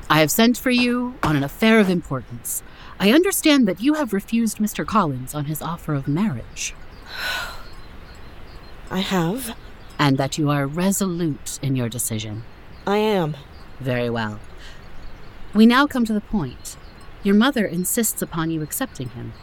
I 0.07 0.19
have 0.19 0.29
sent 0.29 0.55
for 0.55 0.69
you 0.69 1.15
on 1.23 1.35
an 1.35 1.43
affair 1.43 1.79
of 1.79 1.89
importance. 1.89 2.61
I 2.99 3.11
understand 3.11 3.67
that 3.67 3.81
you 3.81 3.95
have 3.95 4.13
refused 4.13 4.59
Mr. 4.59 4.85
Collins 4.85 5.33
on 5.33 5.45
his 5.45 5.63
offer 5.63 5.95
of 5.95 6.07
marriage. 6.07 6.75
I 8.91 8.99
have. 8.99 9.57
And 9.97 10.19
that 10.19 10.37
you 10.37 10.51
are 10.51 10.67
resolute 10.67 11.57
in 11.63 11.75
your 11.75 11.89
decision. 11.89 12.43
I 12.85 12.97
am. 12.97 13.35
Very 13.79 14.11
well. 14.11 14.39
We 15.55 15.65
now 15.65 15.87
come 15.87 16.05
to 16.05 16.13
the 16.13 16.21
point. 16.21 16.77
Your 17.23 17.33
mother 17.33 17.65
insists 17.65 18.21
upon 18.21 18.51
you 18.51 18.61
accepting 18.61 19.09
him. 19.09 19.33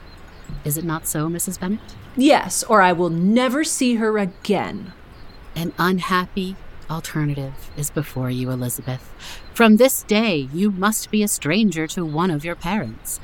Is 0.66 0.76
it 0.76 0.84
not 0.84 1.06
so, 1.06 1.28
Mrs. 1.28 1.60
Bennet? 1.60 1.78
Yes, 2.16 2.64
or 2.64 2.82
I 2.82 2.92
will 2.92 3.08
never 3.08 3.62
see 3.62 3.94
her 3.94 4.18
again. 4.18 4.92
An 5.54 5.72
unhappy 5.78 6.56
alternative 6.90 7.70
is 7.76 7.88
before 7.88 8.30
you, 8.30 8.50
Elizabeth. 8.50 9.12
From 9.54 9.76
this 9.76 10.02
day, 10.02 10.48
you 10.52 10.72
must 10.72 11.12
be 11.12 11.22
a 11.22 11.28
stranger 11.28 11.86
to 11.86 12.04
one 12.04 12.32
of 12.32 12.44
your 12.44 12.56
parents. 12.56 13.20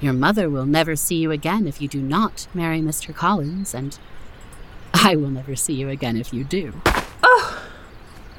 Your 0.00 0.12
mother 0.12 0.50
will 0.50 0.66
never 0.66 0.96
see 0.96 1.14
you 1.14 1.30
again 1.30 1.68
if 1.68 1.80
you 1.80 1.86
do 1.86 2.02
not 2.02 2.48
marry 2.52 2.80
Mr. 2.80 3.14
Collins, 3.14 3.72
and 3.72 3.96
I 4.92 5.14
will 5.14 5.30
never 5.30 5.54
see 5.54 5.74
you 5.74 5.88
again 5.88 6.16
if 6.16 6.32
you 6.32 6.42
do. 6.42 6.80
Oh, 7.22 7.62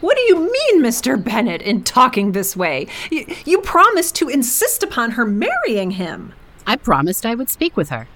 what 0.02 0.18
do 0.18 0.24
you 0.24 0.52
mean, 0.52 0.84
Mr. 0.84 1.22
Bennet, 1.22 1.62
in 1.62 1.86
talking 1.86 2.34
this 2.34 2.54
way? 2.54 2.88
You, 3.10 3.34
you 3.46 3.62
promised 3.62 4.16
to 4.16 4.28
insist 4.28 4.84
upon 4.84 5.12
her 5.12 5.26
marrying 5.26 5.92
him. 5.92 6.34
I 6.66 6.76
promised 6.76 7.26
I 7.26 7.36
would 7.36 7.50
speak 7.50 7.76
with 7.76 7.90
her. 7.90 8.08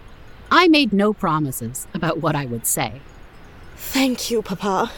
I 0.52 0.68
made 0.68 0.94
no 0.94 1.14
promises 1.14 1.88
about 1.94 2.22
what 2.22 2.36
I 2.36 2.46
would 2.46 2.68
say. 2.68 3.02
Thank 3.76 4.30
you, 4.30 4.42
Papa. 4.42 4.92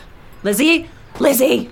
Lizzie, 0.44 0.90
Lizzie, 1.20 1.72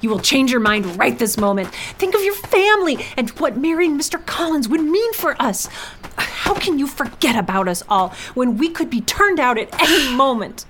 you 0.00 0.10
will 0.10 0.18
change 0.18 0.50
your 0.50 0.60
mind 0.60 0.98
right 0.98 1.18
this 1.18 1.38
moment. 1.38 1.68
Think 1.98 2.14
of 2.14 2.22
your 2.22 2.34
family 2.34 2.98
and 3.16 3.30
what 3.30 3.56
marrying 3.56 3.98
Mr. 3.98 4.24
Collins 4.24 4.68
would 4.68 4.82
mean 4.82 5.12
for 5.14 5.40
us. 5.40 5.66
How 6.16 6.54
can 6.54 6.78
you 6.78 6.86
forget 6.86 7.36
about 7.36 7.68
us 7.68 7.82
all 7.88 8.10
when 8.34 8.58
we 8.58 8.68
could 8.68 8.90
be 8.90 9.00
turned 9.00 9.40
out 9.40 9.56
at 9.56 9.68
any 9.80 10.14
moment? 10.14 10.66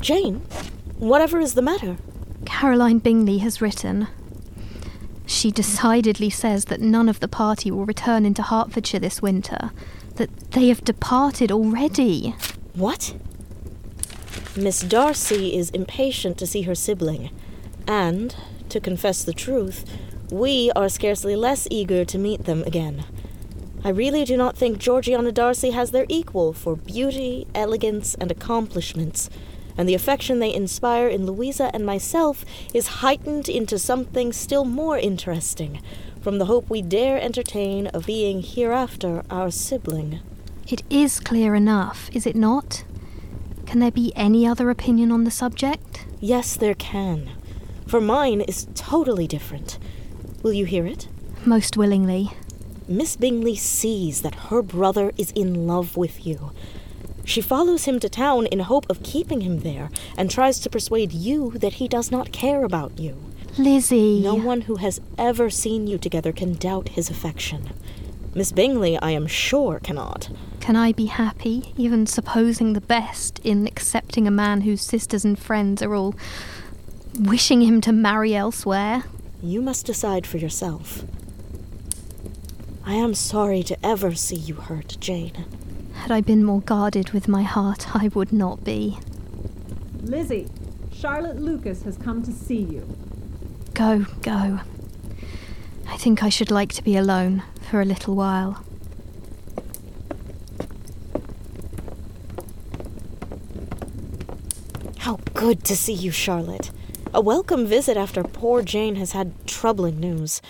Jane, 0.00 0.42
whatever 0.98 1.40
is 1.40 1.54
the 1.54 1.62
matter? 1.62 1.96
Caroline 2.64 2.98
Bingley 2.98 3.38
has 3.40 3.60
written. 3.60 4.08
She 5.26 5.50
decidedly 5.50 6.30
says 6.30 6.64
that 6.64 6.80
none 6.80 7.10
of 7.10 7.20
the 7.20 7.28
party 7.28 7.70
will 7.70 7.84
return 7.84 8.24
into 8.24 8.40
Hertfordshire 8.40 9.00
this 9.00 9.20
winter, 9.20 9.70
that 10.14 10.52
they 10.52 10.68
have 10.68 10.82
departed 10.82 11.52
already. 11.52 12.34
What? 12.72 13.16
Miss 14.56 14.80
Darcy 14.80 15.54
is 15.54 15.68
impatient 15.72 16.38
to 16.38 16.46
see 16.46 16.62
her 16.62 16.74
sibling, 16.74 17.28
and, 17.86 18.34
to 18.70 18.80
confess 18.80 19.22
the 19.24 19.34
truth, 19.34 19.84
we 20.30 20.72
are 20.74 20.88
scarcely 20.88 21.36
less 21.36 21.68
eager 21.70 22.02
to 22.06 22.16
meet 22.16 22.46
them 22.46 22.62
again. 22.62 23.04
I 23.84 23.90
really 23.90 24.24
do 24.24 24.38
not 24.38 24.56
think 24.56 24.78
Georgiana 24.78 25.32
Darcy 25.32 25.72
has 25.72 25.90
their 25.90 26.06
equal 26.08 26.54
for 26.54 26.76
beauty, 26.76 27.46
elegance, 27.54 28.14
and 28.14 28.30
accomplishments 28.30 29.28
and 29.76 29.88
the 29.88 29.94
affection 29.94 30.38
they 30.38 30.54
inspire 30.54 31.08
in 31.08 31.26
Louisa 31.26 31.70
and 31.74 31.84
myself 31.84 32.44
is 32.72 33.00
heightened 33.02 33.48
into 33.48 33.78
something 33.78 34.32
still 34.32 34.64
more 34.64 34.98
interesting 34.98 35.80
from 36.20 36.38
the 36.38 36.46
hope 36.46 36.70
we 36.70 36.80
dare 36.80 37.20
entertain 37.20 37.86
of 37.88 38.06
being 38.06 38.40
hereafter 38.42 39.22
our 39.28 39.50
sibling. 39.50 40.20
It 40.66 40.82
is 40.88 41.20
clear 41.20 41.54
enough, 41.54 42.08
is 42.14 42.26
it 42.26 42.34
not? 42.34 42.84
Can 43.66 43.80
there 43.80 43.90
be 43.90 44.12
any 44.16 44.46
other 44.46 44.70
opinion 44.70 45.12
on 45.12 45.24
the 45.24 45.30
subject? 45.30 46.06
Yes, 46.20 46.56
there 46.56 46.74
can. 46.74 47.30
For 47.86 48.00
mine 48.00 48.40
is 48.40 48.66
totally 48.74 49.26
different. 49.26 49.78
Will 50.42 50.54
you 50.54 50.64
hear 50.64 50.86
it? 50.86 51.08
Most 51.44 51.76
willingly. 51.76 52.32
Miss 52.88 53.16
Bingley 53.16 53.56
sees 53.56 54.22
that 54.22 54.34
her 54.34 54.62
brother 54.62 55.12
is 55.18 55.30
in 55.32 55.66
love 55.66 55.96
with 55.96 56.26
you 56.26 56.52
she 57.24 57.40
follows 57.40 57.84
him 57.84 57.98
to 58.00 58.08
town 58.08 58.46
in 58.46 58.60
hope 58.60 58.88
of 58.88 59.02
keeping 59.02 59.40
him 59.40 59.60
there 59.60 59.90
and 60.16 60.30
tries 60.30 60.58
to 60.60 60.70
persuade 60.70 61.12
you 61.12 61.52
that 61.52 61.74
he 61.74 61.88
does 61.88 62.10
not 62.10 62.32
care 62.32 62.64
about 62.64 62.98
you. 62.98 63.18
Lizzie. 63.56 64.20
No 64.20 64.34
one 64.34 64.62
who 64.62 64.76
has 64.76 65.00
ever 65.16 65.48
seen 65.48 65.86
you 65.86 65.96
together 65.96 66.32
can 66.32 66.54
doubt 66.54 66.90
his 66.90 67.08
affection. 67.08 67.70
Miss 68.34 68.50
Bingley, 68.50 68.98
I 68.98 69.10
am 69.12 69.28
sure, 69.28 69.78
cannot. 69.78 70.28
Can 70.58 70.74
I 70.74 70.92
be 70.92 71.06
happy, 71.06 71.72
even 71.76 72.06
supposing 72.06 72.72
the 72.72 72.80
best, 72.80 73.38
in 73.44 73.66
accepting 73.66 74.26
a 74.26 74.32
man 74.32 74.62
whose 74.62 74.80
sisters 74.82 75.24
and 75.24 75.38
friends 75.38 75.82
are 75.82 75.94
all 75.94 76.16
wishing 77.16 77.62
him 77.62 77.80
to 77.82 77.92
marry 77.92 78.34
elsewhere? 78.34 79.04
You 79.40 79.62
must 79.62 79.86
decide 79.86 80.26
for 80.26 80.38
yourself. 80.38 81.04
I 82.84 82.94
am 82.94 83.14
sorry 83.14 83.62
to 83.64 83.86
ever 83.86 84.14
see 84.14 84.36
you 84.36 84.54
hurt, 84.54 84.96
Jane. 84.98 85.44
Had 86.04 86.12
I 86.12 86.20
been 86.20 86.44
more 86.44 86.60
guarded 86.60 87.12
with 87.12 87.28
my 87.28 87.44
heart, 87.44 87.96
I 87.96 88.08
would 88.08 88.30
not 88.30 88.62
be. 88.62 88.98
Lizzie, 90.02 90.50
Charlotte 90.92 91.40
Lucas 91.40 91.84
has 91.84 91.96
come 91.96 92.22
to 92.24 92.30
see 92.30 92.58
you. 92.58 92.86
Go, 93.72 94.04
go. 94.20 94.60
I 95.88 95.96
think 95.96 96.22
I 96.22 96.28
should 96.28 96.50
like 96.50 96.74
to 96.74 96.84
be 96.84 96.94
alone 96.94 97.42
for 97.70 97.80
a 97.80 97.86
little 97.86 98.14
while. 98.14 98.62
How 104.98 105.20
good 105.32 105.64
to 105.64 105.74
see 105.74 105.94
you, 105.94 106.10
Charlotte. 106.10 106.70
A 107.14 107.22
welcome 107.22 107.64
visit 107.64 107.96
after 107.96 108.22
poor 108.22 108.62
Jane 108.62 108.96
has 108.96 109.12
had 109.12 109.32
troubling 109.46 110.00
news. 110.00 110.42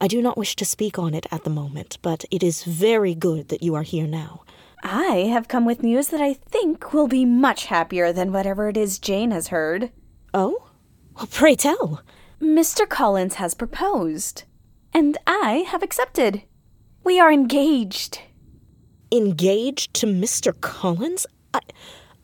I 0.00 0.06
do 0.06 0.22
not 0.22 0.38
wish 0.38 0.54
to 0.54 0.64
speak 0.64 0.96
on 0.96 1.12
it 1.12 1.26
at 1.32 1.42
the 1.42 1.50
moment, 1.50 1.98
but 2.02 2.24
it 2.30 2.44
is 2.44 2.62
very 2.62 3.16
good 3.16 3.48
that 3.48 3.64
you 3.64 3.74
are 3.74 3.82
here 3.82 4.06
now. 4.06 4.41
I 4.82 5.28
have 5.30 5.48
come 5.48 5.64
with 5.64 5.82
news 5.82 6.08
that 6.08 6.20
I 6.20 6.32
think 6.34 6.92
will 6.92 7.06
be 7.06 7.24
much 7.24 7.66
happier 7.66 8.12
than 8.12 8.32
whatever 8.32 8.68
it 8.68 8.76
is 8.76 8.98
Jane 8.98 9.30
has 9.30 9.48
heard. 9.48 9.92
Oh? 10.34 10.70
Well, 11.14 11.28
pray 11.30 11.54
tell. 11.54 12.02
Mr. 12.40 12.88
Collins 12.88 13.36
has 13.36 13.54
proposed, 13.54 14.42
and 14.92 15.16
I 15.26 15.64
have 15.68 15.82
accepted. 15.82 16.42
We 17.04 17.20
are 17.20 17.30
engaged. 17.30 18.20
Engaged 19.12 19.94
to 19.94 20.06
Mr. 20.06 20.58
Collins? 20.60 21.26
I, 21.54 21.60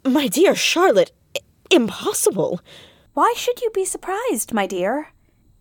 my 0.04 0.26
dear 0.26 0.54
Charlotte, 0.56 1.12
I- 1.36 1.40
impossible. 1.70 2.60
Why 3.14 3.34
should 3.36 3.60
you 3.62 3.70
be 3.70 3.84
surprised, 3.84 4.52
my 4.52 4.66
dear? 4.66 5.08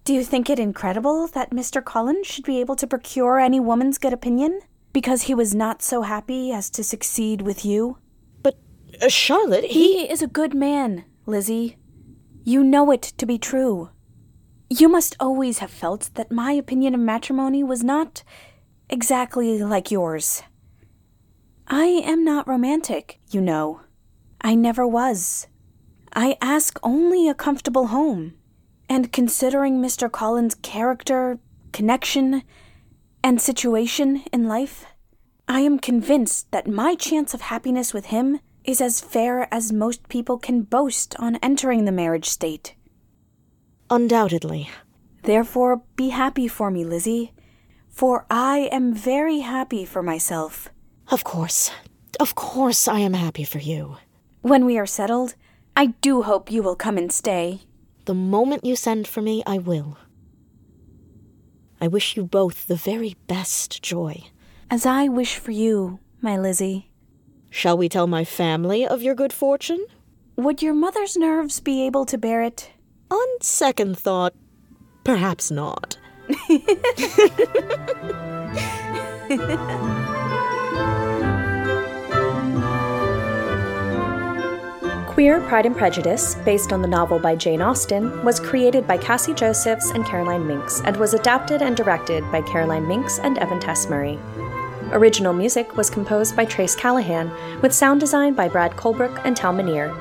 Do 0.04 0.14
you 0.14 0.24
think 0.24 0.50
it 0.50 0.58
incredible 0.58 1.28
that 1.28 1.52
Mr. 1.52 1.84
Collins 1.84 2.26
should 2.26 2.46
be 2.46 2.60
able 2.60 2.76
to 2.78 2.88
procure 2.88 3.40
any 3.40 3.60
woman's 3.60 3.98
good 3.98 4.14
opinion 4.14 4.62
because 4.98 5.22
he 5.22 5.36
was 5.36 5.54
not 5.54 5.84
so 5.84 6.02
happy 6.02 6.52
as 6.52 6.72
to 6.72 6.84
succeed 6.84 7.44
with 7.44 7.64
you? 7.64 8.00
But, 8.42 8.58
uh, 9.00 9.08
Charlotte, 9.08 9.66
he... 9.66 10.00
he 10.00 10.12
is 10.12 10.24
a 10.24 10.34
good 10.40 10.56
man, 10.56 11.06
Lizzie. 11.28 11.78
You 12.44 12.64
know 12.64 12.90
it 12.90 13.04
to 13.04 13.28
be 13.28 13.38
true. 13.38 13.92
You 14.72 14.90
must 14.90 15.16
always 15.20 15.60
have 15.60 15.70
felt 15.70 16.10
that 16.16 16.32
my 16.32 16.52
opinion 16.54 16.96
of 16.96 17.00
matrimony 17.00 17.64
was 17.64 17.84
not 17.84 18.24
exactly 18.90 19.62
like 19.62 19.92
yours. 19.92 20.42
I 21.68 21.86
am 21.86 22.24
not 22.24 22.48
romantic, 22.48 23.20
you 23.30 23.40
know. 23.40 23.82
I 24.42 24.56
never 24.56 24.88
was. 24.88 25.46
I 26.14 26.38
ask 26.42 26.80
only 26.82 27.30
a 27.30 27.36
comfortable 27.36 27.88
home. 27.90 28.34
And 28.90 29.14
considering 29.14 29.80
Mr. 29.80 30.12
Collins' 30.12 30.56
character, 30.56 31.38
connection, 31.72 32.42
and 33.28 33.42
situation 33.42 34.24
in 34.32 34.48
life, 34.48 34.86
I 35.50 35.60
am 35.60 35.80
convinced 35.80 36.50
that 36.52 36.66
my 36.66 36.96
chance 36.96 37.34
of 37.34 37.42
happiness 37.42 37.94
with 37.94 38.06
him 38.06 38.40
is 38.64 38.80
as 38.80 39.02
fair 39.02 39.54
as 39.54 39.74
most 39.74 40.08
people 40.08 40.38
can 40.38 40.62
boast 40.62 41.14
on 41.20 41.36
entering 41.44 41.84
the 41.84 41.92
marriage 41.92 42.30
state. 42.30 42.74
Undoubtedly. 43.90 44.70
Therefore, 45.24 45.82
be 45.98 46.08
happy 46.08 46.48
for 46.48 46.72
me, 46.72 46.86
Lizzie, 46.86 47.34
for 47.90 48.26
I 48.32 48.70
am 48.72 48.94
very 48.94 49.40
happy 49.40 49.84
for 49.84 50.02
myself. 50.02 50.70
Of 51.12 51.26
course. 51.26 51.70
Of 52.22 52.34
course 52.34 52.88
I 52.88 53.00
am 53.00 53.14
happy 53.14 53.44
for 53.44 53.60
you. 53.60 53.98
When 54.42 54.64
we 54.64 54.78
are 54.78 54.86
settled, 54.86 55.36
I 55.76 55.88
do 56.00 56.22
hope 56.22 56.50
you 56.50 56.64
will 56.64 56.78
come 56.78 56.98
and 56.98 57.12
stay. 57.12 57.64
The 58.06 58.14
moment 58.14 58.64
you 58.64 58.78
send 58.78 59.06
for 59.06 59.22
me, 59.22 59.44
I 59.46 59.58
will. 59.58 59.98
I 61.80 61.88
wish 61.88 62.18
you 62.18 62.24
both 62.24 62.68
the 62.68 62.76
very 62.76 63.16
best 63.28 63.82
joy. 63.84 64.24
As 64.70 64.86
I 64.86 65.08
wish 65.08 65.36
for 65.38 65.52
you, 65.52 66.00
my 66.22 66.38
Lizzie. 66.38 66.90
Shall 67.50 67.78
we 67.78 67.88
tell 67.88 68.08
my 68.08 68.24
family 68.26 68.86
of 68.86 69.02
your 69.02 69.16
good 69.16 69.32
fortune? 69.32 69.86
Would 70.36 70.62
your 70.62 70.74
mother's 70.74 71.16
nerves 71.16 71.60
be 71.60 71.86
able 71.86 72.06
to 72.06 72.18
bear 72.18 72.42
it? 72.42 72.72
On 73.10 73.28
second 73.42 73.98
thought, 73.98 74.34
perhaps 75.04 75.50
not. 75.52 75.98
Queer 85.18 85.42
Pride 85.42 85.66
and 85.66 85.76
Prejudice, 85.76 86.36
based 86.46 86.72
on 86.72 86.84
the 86.84 86.88
novel 86.88 87.18
by 87.18 87.36
Jane 87.36 87.60
Austen, 87.60 88.24
was 88.24 88.40
created 88.40 88.86
by 88.86 89.00
Cassie 89.00 89.34
Josephs 89.34 89.90
and 89.90 90.06
Caroline 90.06 90.46
Mincks 90.46 90.80
and 90.82 90.96
was 90.96 91.16
adapted 91.16 91.64
and 91.64 91.76
directed 91.76 92.24
by 92.32 92.44
Caroline 92.44 92.88
Mincks 92.88 93.18
and 93.18 93.36
Evan 93.40 93.60
Tess 93.60 93.90
Murray. 93.90 94.20
Original 94.92 95.34
music 95.34 95.76
was 95.76 95.90
composed 95.90 96.36
by 96.36 96.46
Trace 96.46 96.76
Callahan, 96.76 97.32
with 97.64 97.74
sound 97.74 98.00
design 98.00 98.36
by 98.36 98.48
Brad 98.48 98.74
Colbroock 98.74 99.20
and 99.26 99.36
Tal 99.36 99.54
Minear. 99.54 99.92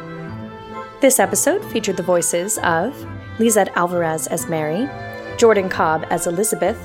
This 1.01 1.19
episode 1.19 1.65
featured 1.73 1.97
the 1.97 2.03
voices 2.03 2.59
of 2.59 2.95
Lisette 3.39 3.75
Alvarez 3.75 4.27
as 4.27 4.51
Mary, 4.51 4.87
Jordan 5.39 5.71
Cobb 5.71 6.05
as 6.11 6.27
Elizabeth, 6.27 6.77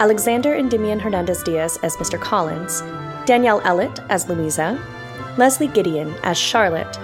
Alexander 0.00 0.52
Endymion 0.52 0.98
Hernandez 0.98 1.44
Diaz 1.44 1.78
as 1.84 1.96
Mr. 1.98 2.20
Collins, 2.20 2.82
Danyelle 3.24 3.62
Ellett 3.62 4.04
as 4.08 4.28
Louisa, 4.28 4.76
Leslie 5.36 5.68
Gideon 5.68 6.12
as 6.24 6.36
Charlotte, 6.36 6.98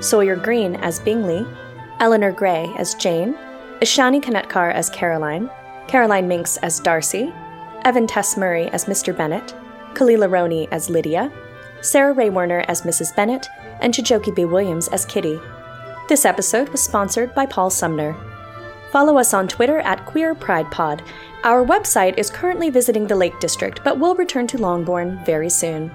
Sawyer 0.00 0.36
Greene 0.36 0.76
as 0.76 1.00
Bingley, 1.00 1.46
Eleanor 2.00 2.32
Grey 2.32 2.72
as 2.78 2.94
Jane, 2.94 3.34
Ishani 3.80 4.22
Kanetkar 4.22 4.72
as 4.72 4.90
Caroline, 4.90 5.50
Caroline 5.88 6.28
Mincks 6.28 6.56
as 6.58 6.80
Darcy, 6.80 7.32
Evan 7.84 8.06
Tess 8.06 8.36
Murray 8.36 8.68
as 8.68 8.84
Mr. 8.84 9.16
Bennet, 9.16 9.54
Khalila 9.94 10.30
Roney 10.30 10.68
as 10.70 10.90
Lydia, 10.90 11.32
Sarah 11.80 12.12
Rhea 12.12 12.30
Werner 12.30 12.64
as 12.68 12.82
Mrs. 12.82 13.14
Bennet, 13.14 13.48
and 13.80 13.94
Chijioke 13.94 14.34
B. 14.34 14.44
Williams 14.44 14.88
as 14.88 15.04
Kitty. 15.04 15.38
This 16.08 16.24
episode 16.24 16.68
was 16.70 16.82
sponsored 16.82 17.34
by 17.34 17.46
Paul 17.46 17.70
Sumner. 17.70 18.16
Follow 18.90 19.18
us 19.18 19.34
on 19.34 19.48
Twitter 19.48 19.80
at 19.80 20.06
Queer 20.06 20.34
Pride 20.34 20.70
Pod. 20.70 21.02
Our 21.44 21.64
website 21.64 22.18
is 22.18 22.30
currently 22.30 22.70
visiting 22.70 23.06
the 23.06 23.16
Lake 23.16 23.38
District, 23.40 23.82
but 23.84 23.98
will 23.98 24.14
return 24.14 24.46
to 24.48 24.58
Longbourn 24.58 25.20
very 25.24 25.50
soon. 25.50 25.90